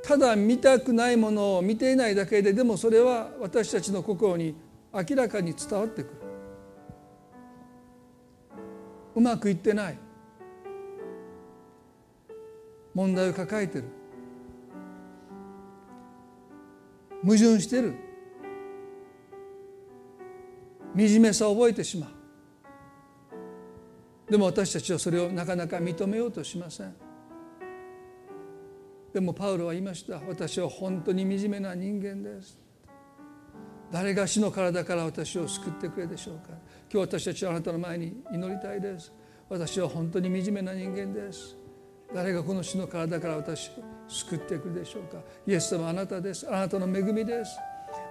[0.03, 4.55] ただ見たくないものを見ていないだけででもそれは私たちの心に
[4.93, 6.11] 明らかに伝わってくる。
[9.15, 9.97] うまくいってない。
[12.97, 13.83] 問題を抱えてる。
[17.21, 17.93] 矛盾してる。
[20.95, 22.09] 惨めさを覚えてしまう。
[24.31, 26.95] でも私たちはそれをなかなか認めようとしません。
[29.13, 30.19] でもパウロは言いました。
[30.27, 32.59] 私は本当に惨めな人間です。
[33.91, 36.55] 誰が死の体から私を救ってくれでしょうか。
[36.91, 39.13] 今日私たちはあなたの前に祈りたいです。
[39.49, 41.66] 私は本当に惨めな人間です。
[42.13, 43.71] 誰がこの死の体から私を
[44.07, 45.21] 救ってくるでしょうか？
[45.45, 46.47] イエス様あなたです。
[46.49, 47.51] あなたの恵みです。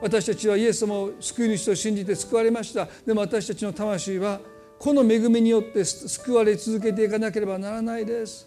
[0.02, 2.86] 私たちはイエス様を救い主と信じて救われました。
[3.06, 4.40] でも私たちの魂は
[4.78, 8.46] この恵みによって救われ続けていかなければならないです。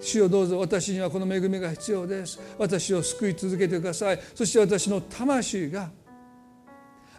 [0.00, 0.58] 主よどうぞ。
[0.58, 2.40] 私にはこの恵みが必要です。
[2.58, 4.20] 私を救い続けてください。
[4.34, 5.90] そして私の魂が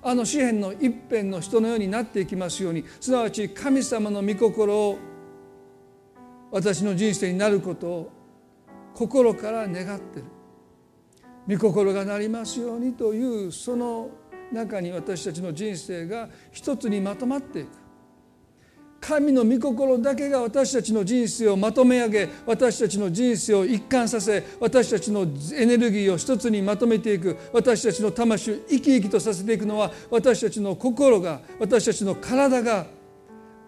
[0.02, 4.98] あの詩篇の一辺の人のようになっていきますようにすなわち神様の御心を
[6.53, 8.11] 私の人生になることを
[8.93, 10.25] 心から願ってる。
[11.47, 14.11] 御心がなりますようにというその
[14.51, 17.69] 中に私たちの人生が一つにまとまっていく。
[19.01, 27.35] 神の御心だけが私たちの人生をまとめ上げ私たちの人生を一貫させ私たちのエネルギーを一つにまとめていく。
[27.51, 32.85] 私たちの魂を生き生きとさせていくのは私たちの心が私たちの体が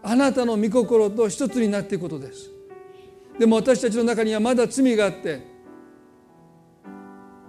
[0.04, 2.55] あなたの御心と一つになっていくことです。
[3.40, 5.42] でも私たちの中にはまだ罪があって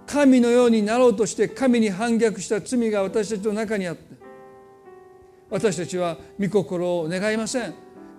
[0.05, 4.15] 神のようになろうとして神に反逆した罪が私たちの中にあって
[5.49, 7.73] 私たちは御心を願いません。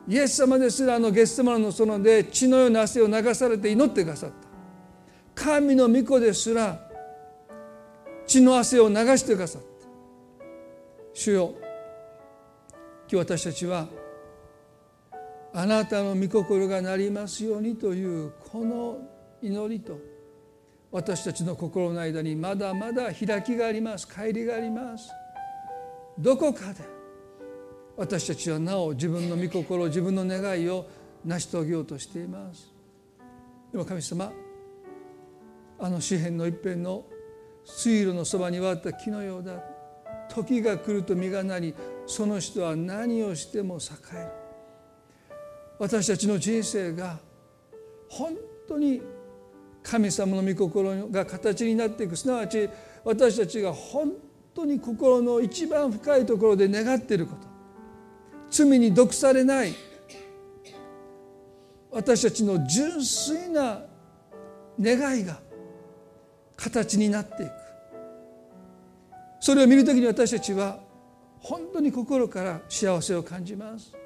[0.06, 4.36] イエス様ですらあのゲストマの園で血のような汗を流されて祈ってくださった。
[5.34, 6.80] 神の御子ですら
[8.26, 9.68] 血の汗を流してくださった。
[11.12, 11.54] 主よ
[13.10, 13.88] 今日私たちは
[15.52, 18.98] あなたの御心がなりますようにというこの
[19.42, 19.98] 祈りと
[20.90, 25.10] 私たちの心の間にまだまだ開きがあります帰りがあります。
[26.18, 26.80] どこかで
[27.96, 30.86] 私たちはなお自分の御心自分の願いを
[31.24, 32.72] 成し遂げようとしています。
[33.72, 34.32] でも神様
[35.78, 37.04] あの詩篇の一辺の
[37.64, 39.62] 水路のそばに割った木のようだ。
[40.28, 41.74] 時が来ると実がなり
[42.06, 43.80] その人は何をしても栄
[44.14, 44.37] える。
[45.78, 47.18] 私たちの人生が
[48.08, 48.34] 本
[48.66, 49.02] 当に
[49.82, 52.68] 神様の御心が形になっていくすなわち
[53.04, 54.12] 私たちが本
[54.54, 57.46] 当に心の一番深いところで願っていること。
[58.50, 59.74] 罪に毒されない。
[61.90, 63.82] 私たちの純粋な
[64.80, 65.38] 願いが
[66.56, 67.52] 形になっていく。
[69.40, 70.80] それを見る時に私たちは
[71.38, 73.97] 本当に心から幸せを感じます。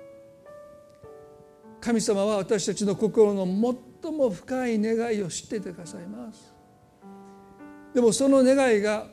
[1.82, 3.44] 神様は私たちの心の
[4.02, 6.54] 最も深い願いを知っててくださいます。
[7.92, 9.08] でもその願いが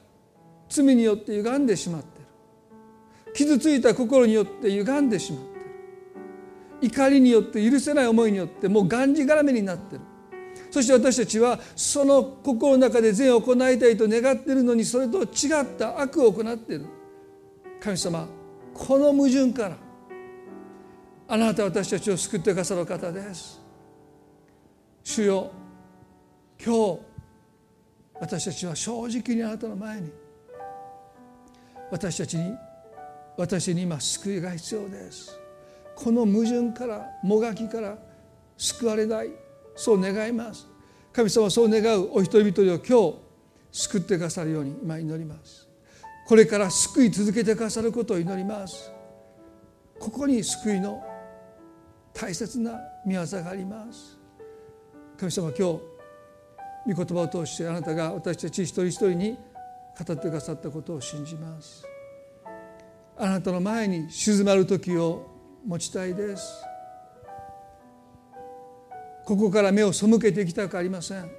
[0.70, 3.34] 罪によって歪んでしまってる。
[3.34, 5.60] 傷ついた心によって歪んでしまってる。
[6.82, 10.02] 怒りによって許せない思いによってもうがんじがらめになってる。
[10.70, 16.86] そして私たちはその心の中で善を行いたいと願っているのにそれと違った悪を行っている。
[17.80, 18.28] 神様
[18.76, 19.89] この矛盾から
[21.32, 23.62] あなたは私たちを救ってくださる方です。
[25.04, 25.52] 主よ
[26.64, 27.00] 今日
[28.20, 30.12] 私たちは正直にあなたの前に
[31.92, 32.52] 私たちに
[33.38, 35.40] 私に今救いが必要です。
[35.96, 37.96] この矛盾からもがきから
[38.58, 39.30] 救われない
[39.76, 40.68] そう願います。
[41.14, 45.68] 神様そう願うお人一人を今日救ってくださるように今祈ります。
[46.26, 48.92] これから救い続けてくださることを祈ります。
[50.00, 51.04] ここに救いの
[52.20, 52.72] 大切な
[53.06, 54.18] 御業があります。
[55.18, 55.80] 神様今日御
[56.94, 59.38] 言葉を通してあなたが私たち一人一人に
[59.98, 61.86] 語ってくださったことを信じます。
[63.18, 65.28] あなたの前に静まる時を
[65.66, 66.62] 持ちたいです。
[69.26, 71.32] ここから目を背けていきたくありません。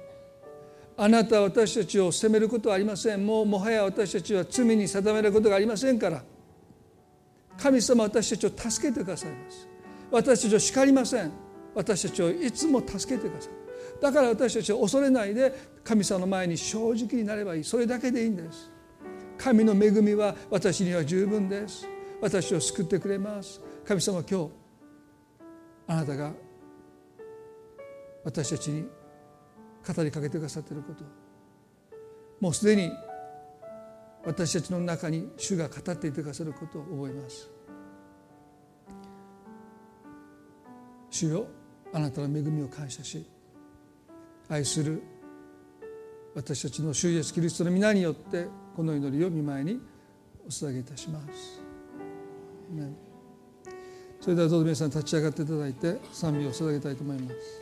[0.97, 3.23] あなたは私たちを責めることはありません。
[3.25, 6.23] もうもはや私たちは罪に定めることがありませんから。
[7.57, 9.70] 神様私たちを助けてくださいます。
[10.11, 11.31] 私たちを叱りません。
[11.73, 13.51] 私たちをいつも助けてください。
[14.01, 17.63] だから私たちは恐れないで神様の前に正直になればいい。
[17.63, 18.71] それだけでいいんです。
[19.37, 21.87] 神の恵みは私には十分です。
[22.19, 23.61] 私を救ってくれます。
[23.85, 24.49] 神様今日
[25.87, 26.33] あなたが
[28.23, 28.85] 私たちに
[29.87, 31.03] 語りかけてくださっていること。
[32.39, 32.91] もうすでに
[34.23, 37.49] 私たちの中に主が語っていてくださることを覚えます。
[41.11, 41.45] 主よ
[41.93, 43.23] あなたの恵みを感謝し
[44.49, 45.03] 愛する
[46.33, 49.79] 私たちの主イエスキリストの皆によってこの祈りを見舞いに
[50.45, 51.61] お捧げいたします。
[54.21, 57.60] それではどうぞ皆さん立ち上がっていただいて賛美を捧げたいと思います。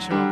[0.00, 0.29] 一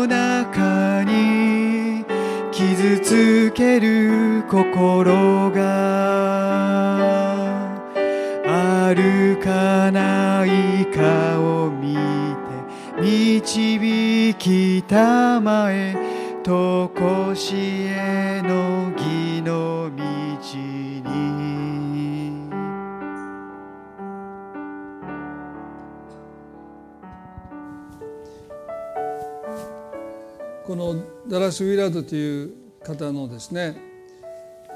[0.00, 2.06] の中に
[2.50, 5.60] 傷つける心が
[8.46, 11.96] あるかないかを見
[12.96, 15.94] て導きたまえ
[16.42, 18.39] とこしえ
[31.30, 32.52] ダラス・ウィラードという
[32.82, 33.80] 方のですね、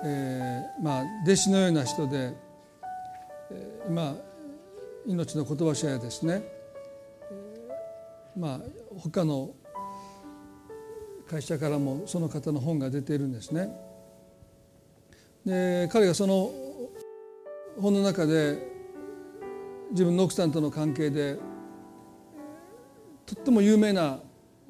[0.05, 2.32] えー、まあ弟子のような人で、
[3.51, 4.16] えー、今
[5.05, 6.44] 命の言葉者やですね、
[7.28, 8.60] えー、まあ
[9.01, 9.51] 他の
[11.28, 13.70] 会社からもその方の本が出ているんですね。
[15.44, 16.52] で彼がその
[17.81, 18.59] 本の中で
[19.90, 21.36] 自分の奥さんとの関係で
[23.26, 24.20] とっても有名な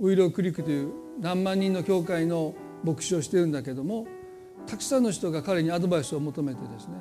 [0.01, 4.07] ウイロークリックという何万人の教会の牧師をしてるんだけども
[4.67, 6.95] たくさんの人が彼にアドバイスを求めてですね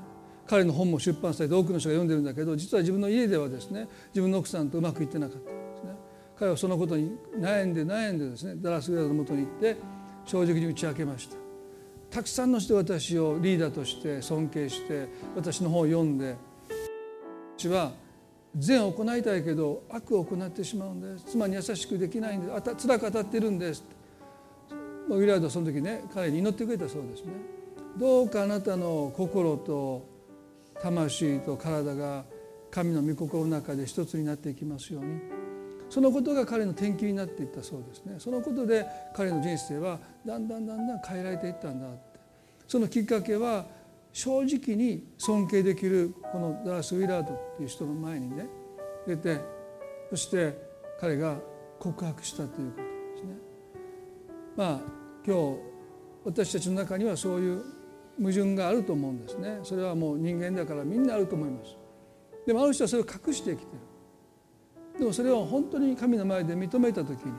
[0.46, 5.92] 彼の本も出版されて多くの人が読んでるんだけど実は自分の家ではですね自分の奥さんとうまくいってなかったんですね。
[6.38, 9.78] 彼はそのことに悩んで悩んでですねダラス・グラのもとに行って
[10.26, 11.38] 正直に打ち明けました。
[12.10, 16.36] たくさんの人私をリーダーとして尊敬して私の本を読んで
[17.58, 17.94] 私は
[18.56, 21.26] 善を行いたいけど悪を行ってしまうんです。
[21.32, 22.54] 妻に優しくできないんです。
[22.54, 23.84] あた辛く当たってるんです。
[25.10, 27.34] ウィラードはその時ね彼に祈ってくれたそうですね。
[27.98, 30.08] どうかあなたの心と
[30.82, 32.24] 魂と体が
[32.72, 35.20] 神の御心の中で一つになっていきますように。
[35.90, 38.16] そのことが彼の転機になっていったそうですね。
[38.18, 38.86] そのことで
[39.16, 42.20] 彼の人生はだんだんだんだん変えられていったんだって。
[42.68, 43.66] そのきっかけは
[44.12, 48.48] 正直に尊敬できるこのダース・ウィラードっていう人の前にね
[49.08, 49.40] 出て
[50.10, 50.58] そして
[51.00, 51.38] 彼が
[51.80, 52.93] 告白したということ。
[54.56, 54.80] まあ
[55.26, 55.58] 今日
[56.26, 57.64] 私たちの中にはそういう
[58.20, 59.60] 矛盾があると思うんですね。
[59.64, 61.76] それはもう人間だからみんなあると思います。
[62.46, 65.00] でもある人はそれを隠してきてる。
[65.00, 67.32] でもそれを本当に神の前で認めた時に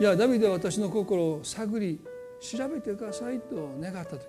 [0.00, 2.00] いやダビデは私の心を探り
[2.40, 4.26] 調べてくださいと願った時に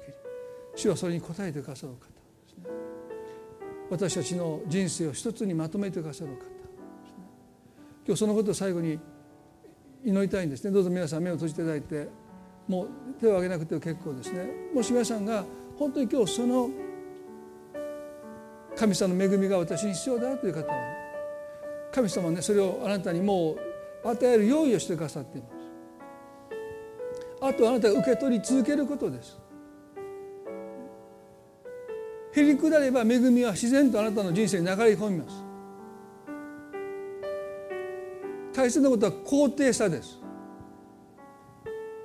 [0.76, 2.06] 主はそれに応えてくださる方で
[2.48, 2.64] すね。
[3.90, 6.50] 私たちの人生を一つにまとめてくださる方ですね。
[8.06, 9.00] 今日そのことを最後に
[10.06, 10.72] 祈りたいんですね。
[10.72, 12.26] どうぞ皆さん目を閉じていただいて。
[12.68, 12.88] もう
[13.20, 14.48] 手を挙げなくても結構ですね。
[14.74, 15.46] もし皆さんが
[15.78, 16.70] 本当に今日その
[18.76, 20.98] 神様の恵みが私に必要だという方は、ね、
[21.92, 23.56] 神様はねそれをあなたにも
[24.04, 25.54] う与える用意をしてくださっています。
[27.42, 29.40] あとあなたが受け取り続けることです。
[32.34, 35.45] へりくだれば恵みは自然とあなたの人生に流れ込みます。
[38.56, 40.18] 大切なことは肯定さです。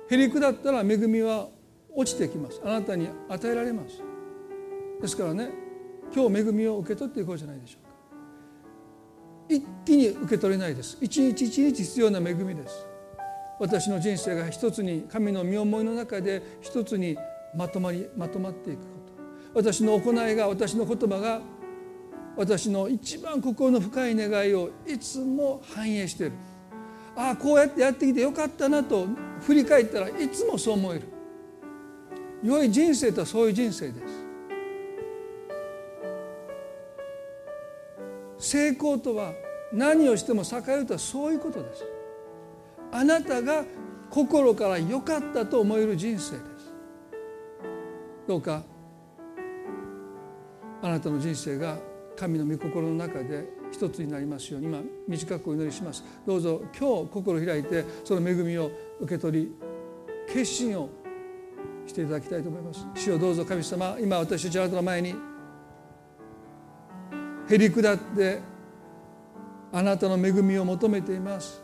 [0.09, 1.47] へりくだったら恵みは
[1.95, 2.61] 落ちてきます。
[2.65, 4.01] あなたに与えられます。
[5.01, 5.49] ですからね
[6.13, 7.91] 今日恵みを受け取っていこうじゃないでしょうか。
[9.47, 10.97] 一気に受け取れないです。
[10.99, 12.85] 一日一日必要な恵みです。
[13.59, 17.17] 私の人生が一つに神の身思いの中で一つに
[17.55, 18.85] まとまりまとまっていくこ
[19.53, 19.61] と。
[19.61, 21.41] 私の行いが私の言葉が
[22.41, 26.33] 私の一番心の深い願いをいつも反映している。
[27.15, 29.05] ああこうやってやってきてよかったなと
[29.41, 31.03] 振り返ったらいつもそう思える。
[32.41, 33.99] 良い人生とはそういう人生で
[38.39, 38.49] す。
[38.53, 39.33] 成功とは
[39.71, 41.85] 何をしても栄えるとはそういうことです。
[42.91, 43.65] あなたが
[44.09, 46.73] 心から良かったと思える人生です。
[48.27, 48.63] どうか
[50.81, 56.03] あなたの人生が神の御心の中で一つになりますように今短くお祈りします。
[56.25, 59.51] どうぞ今日心を開いてその恵みを受け取り
[60.27, 60.89] 決心を
[61.87, 62.85] していただきたいと思います。
[62.95, 65.15] 主をどうぞ神様今私たちあなたの前に
[67.49, 68.39] へり下って
[69.73, 71.61] あなたの恵みを求めています。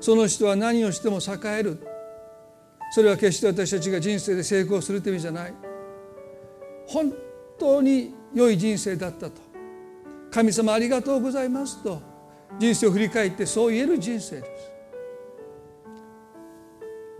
[0.00, 1.78] その人は何をしても栄える。
[2.92, 5.54] それは決して私たちが人生で成功するという意味じゃない。
[6.86, 7.12] 本
[7.58, 9.40] 当に良い人生だったと。
[10.30, 12.00] 神様ありがとうございますと。
[12.58, 14.72] 人生を振り返ってそう言える人生です。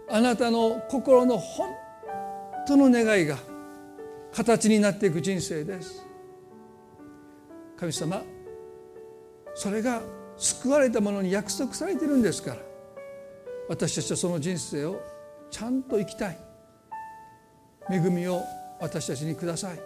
[0.09, 1.69] あなたの心の本
[2.67, 3.39] 当の願いが
[4.33, 6.07] 形になっていく人生です。
[7.77, 8.23] 神様
[9.55, 10.03] それが
[10.37, 12.57] 救われた者に約束されてるんですから
[13.69, 15.01] 私たちはその人生を
[15.51, 16.39] ちゃんと生きたい。
[17.91, 18.43] 恵みを
[18.81, 19.79] 私たちにください。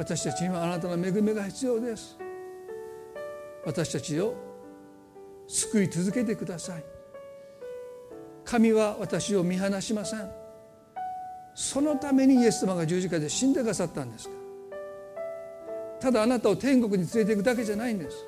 [0.00, 2.16] 私たちにはあなたの恵みが必要です。
[3.66, 4.34] 私たちを
[5.46, 6.84] 救い続けてください。
[8.42, 10.20] 神は私を見放しません。
[11.54, 14.34] そのためにイエス様が十字架で死んでくださったんですか。
[16.00, 18.26] ただあなたを天国に連れていくだけじゃないんです。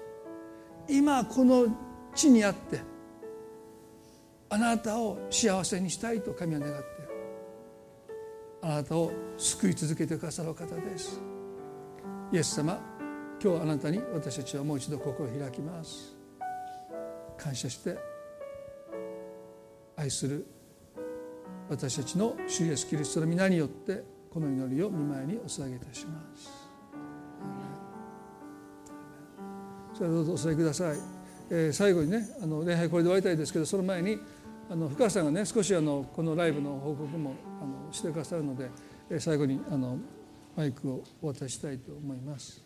[0.91, 1.69] 今この
[2.15, 2.81] 地にあって
[4.51, 6.87] あなたを幸せにしたいと神は願っている。
[8.61, 11.32] あなたを救い続けてくださる方です。
[12.33, 12.81] イエス様
[13.45, 16.17] 今日あなたに私たちはもう一度心を開きます。
[17.37, 17.99] 感謝して
[19.97, 20.47] 愛する
[21.69, 26.51] 私たちの主イエスキリストの皆によってこの祈りを見舞いにお捧げいたします。
[29.93, 30.97] それどうぞお添えください、
[31.51, 34.19] えー、最後にねあの礼拝これで終わりたいですけどその前に
[34.71, 38.71] あの深川さんがね少しあのこのライブの報告もあのしてくださるので、
[39.11, 39.99] えー、最後にあの
[40.55, 42.63] マイクを渡ししたいと思います。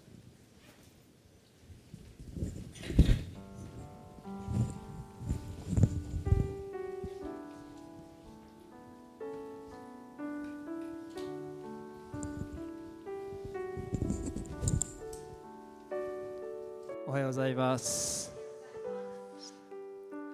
[17.07, 18.35] おはようございます。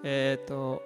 [0.03, 0.83] えっ、ー、と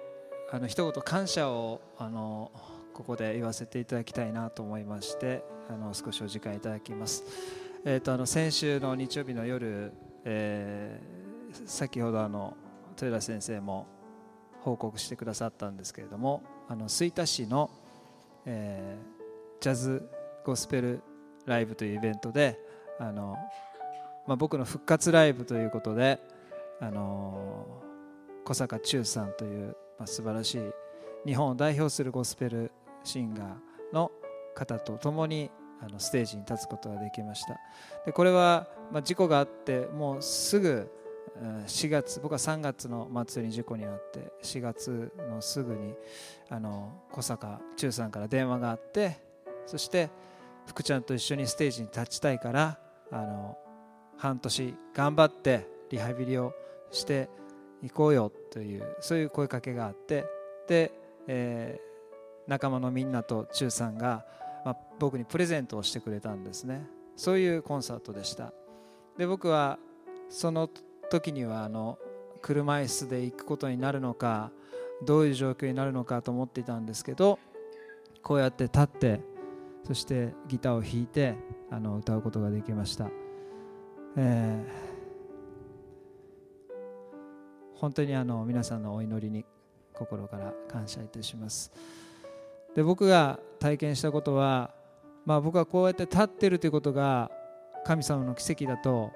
[0.51, 2.51] あの一言感謝をあの
[2.97, 7.23] ここで言わせていただきたいなと思いましてあの少しお時間いただきます。
[7.85, 9.93] えーと、あの先週の日曜日の夜、
[10.25, 12.57] えー、先ほどあの
[12.99, 13.85] 豊田先生も
[14.61, 17.69] 報告してくださったんですけれどもあの吹田市の、
[18.47, 20.09] えー、ジャズ
[20.43, 21.03] ゴスペル
[21.45, 22.59] ライブというイベントで
[22.97, 23.37] あの、
[24.25, 26.19] まあ、僕の復活ライブということで
[26.81, 27.67] あの
[28.43, 30.61] 小坂忠さんという、まあ、素晴らしい
[31.27, 32.71] 日本を代表するゴスペル
[33.07, 33.47] シンガー
[33.93, 34.11] の
[34.53, 35.49] 方と共に
[35.81, 37.57] あのステージに立つことができました。
[38.05, 40.91] でこれは、ま、事故があってもうすぐ
[41.67, 45.93] 4月僕は3月の末に事故に遭って4月のすぐに
[46.49, 49.19] あの小坂忠さんから電話があって
[49.67, 50.09] そして
[50.65, 52.79] 福ちゃんと一緒にステージに立ちたいから
[53.11, 53.57] あの
[54.17, 56.53] 半年頑張ってリハビリを
[56.91, 57.29] して
[57.83, 60.25] いこうよというそういう声かけがあって
[60.67, 60.91] で、
[61.27, 61.79] え、
[62.47, 64.25] 仲間のみんなと忠さんが
[64.67, 66.85] まあ、僕にプレゼントをしてくれたんですね。
[67.15, 68.51] そういうコンサートでした。
[69.17, 69.79] で僕は
[70.29, 70.69] その
[71.09, 71.97] 時にはあの
[72.41, 74.51] 車椅子で行くことになるのか
[75.05, 77.39] どういう状況になるのかと思っていたんですけど
[78.21, 79.21] こうやって立って
[79.85, 81.35] そしてギターを弾いて
[81.71, 83.09] あの歌うことができました、
[84.17, 89.45] えー、本当にあの皆さんのお祈りに
[89.93, 91.71] 心から感謝いたします。
[92.77, 94.71] で僕が体験したことは
[95.27, 97.29] まあ、僕はこうやって立ってるということが
[97.85, 99.11] 神様の奇跡だと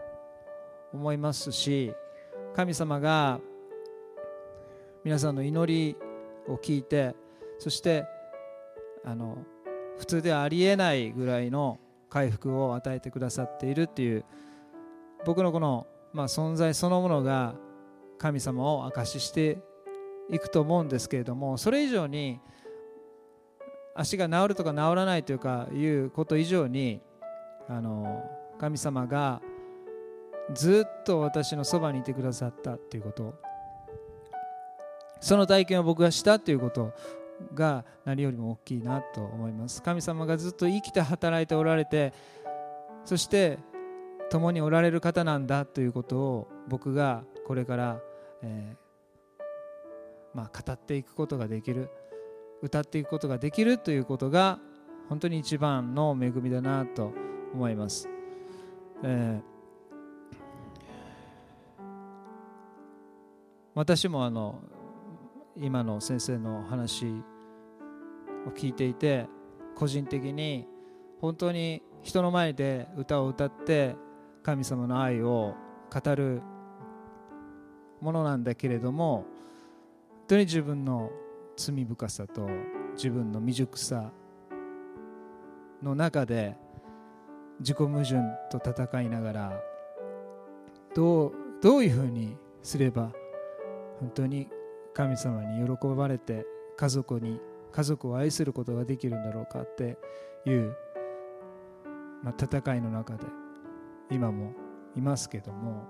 [0.92, 1.94] 思いますし
[2.54, 3.40] 神様が
[5.06, 5.96] 皆さんの祈り
[6.50, 7.16] を聞いて
[7.60, 8.04] そして
[9.06, 9.38] あの
[10.00, 11.80] 普通ではありえないぐらいの
[12.10, 14.26] 回復を与えてくださっているっていう
[15.26, 17.56] 僕のこの、まあ、存在そのものが
[18.18, 19.60] 神様を証しして
[20.30, 22.42] いくと思うんですけれどもそれ以上に
[23.96, 27.02] 足が治るとか治らないというかいうこと以上に
[27.68, 28.24] あの
[28.60, 29.42] 神様が
[30.54, 33.52] ずっと私のそばにいてくださったということ。
[35.22, 36.94] その体験を僕がしたということ
[37.54, 39.82] が何よりも大きいなと思います。
[39.84, 42.12] 神様がずっと生きて働いておられて
[43.06, 43.60] そして
[44.32, 48.02] 共におられる方なんだということを僕がこれから、
[48.42, 49.44] えー、
[50.34, 51.90] まあ、語っていくことができる。
[52.62, 54.60] 歌っていくことができるということが
[55.10, 57.12] 本当に一番の恵みだなと
[57.54, 58.08] 思います、
[59.04, 59.44] えー、
[63.74, 64.62] 私もあの
[65.58, 67.06] 今の先生の話
[68.48, 69.28] を聞いていて
[69.76, 70.68] 個人的に
[71.20, 73.96] 本当に人の前で歌を歌って
[74.44, 75.56] 神様の愛を
[75.92, 76.42] 語る
[78.00, 79.26] ものなんだけれども
[80.10, 81.12] 本当に自分の
[81.62, 82.50] 罪深さと
[82.96, 84.12] 自分の未熟さ
[85.84, 86.58] の中で
[87.60, 88.16] 自己矛盾
[88.50, 89.64] と戦いながら
[90.96, 93.12] どうどういうふうにすれば
[94.00, 94.50] 本当に
[94.96, 97.40] 神様に喜ばれて家族に
[97.72, 100.00] 家族を愛することができるんだろうかって
[100.46, 100.76] いう、
[102.24, 103.26] まあ、戦いの中で
[104.10, 104.54] 今も
[104.96, 105.86] いますけども。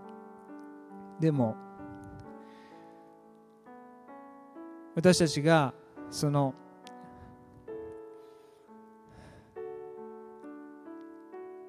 [1.21, 1.55] でも
[4.95, 5.73] 私たちが
[6.09, 6.53] その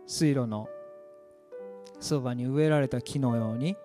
[0.07, 0.69] 水路の
[2.01, 3.77] そばに植えられた木のように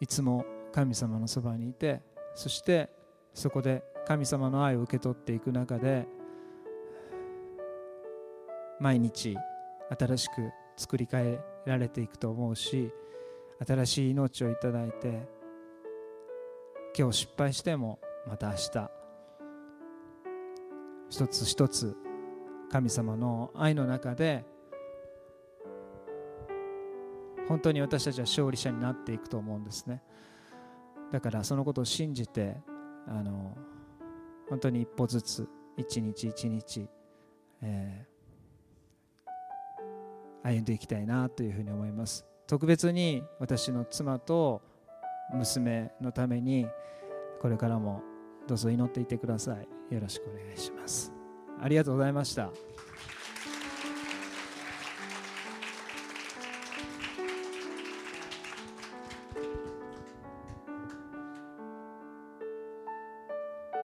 [0.00, 2.02] いつも神様のそばにいて
[2.34, 2.90] そして
[3.34, 6.06] そこで神様の愛を受け取っていく中で
[8.80, 9.36] 毎日
[9.98, 12.90] 新しく作り変えられていくと思うし
[13.66, 15.28] 新しい命をいただいて
[16.98, 18.90] 今日失敗してもまた明日
[21.10, 21.96] 一つ一つ
[22.70, 24.44] 神様の愛の中で
[27.48, 30.04] 本当に私たちは勝利者になっていくと思うんですね。
[31.10, 32.56] だからそのことを信じて
[33.08, 33.56] あの
[34.48, 36.88] 本当に一歩ずつ一日一日、
[37.60, 42.24] えー、歩んでいきたいなというふうに思います。
[42.46, 44.62] 特別に私の妻と
[45.34, 46.68] 娘のために
[47.40, 48.02] これからも
[48.50, 49.94] どうぞ祈っていてください。
[49.94, 51.12] よろしくお願いします。
[51.60, 52.50] ありがとうございました。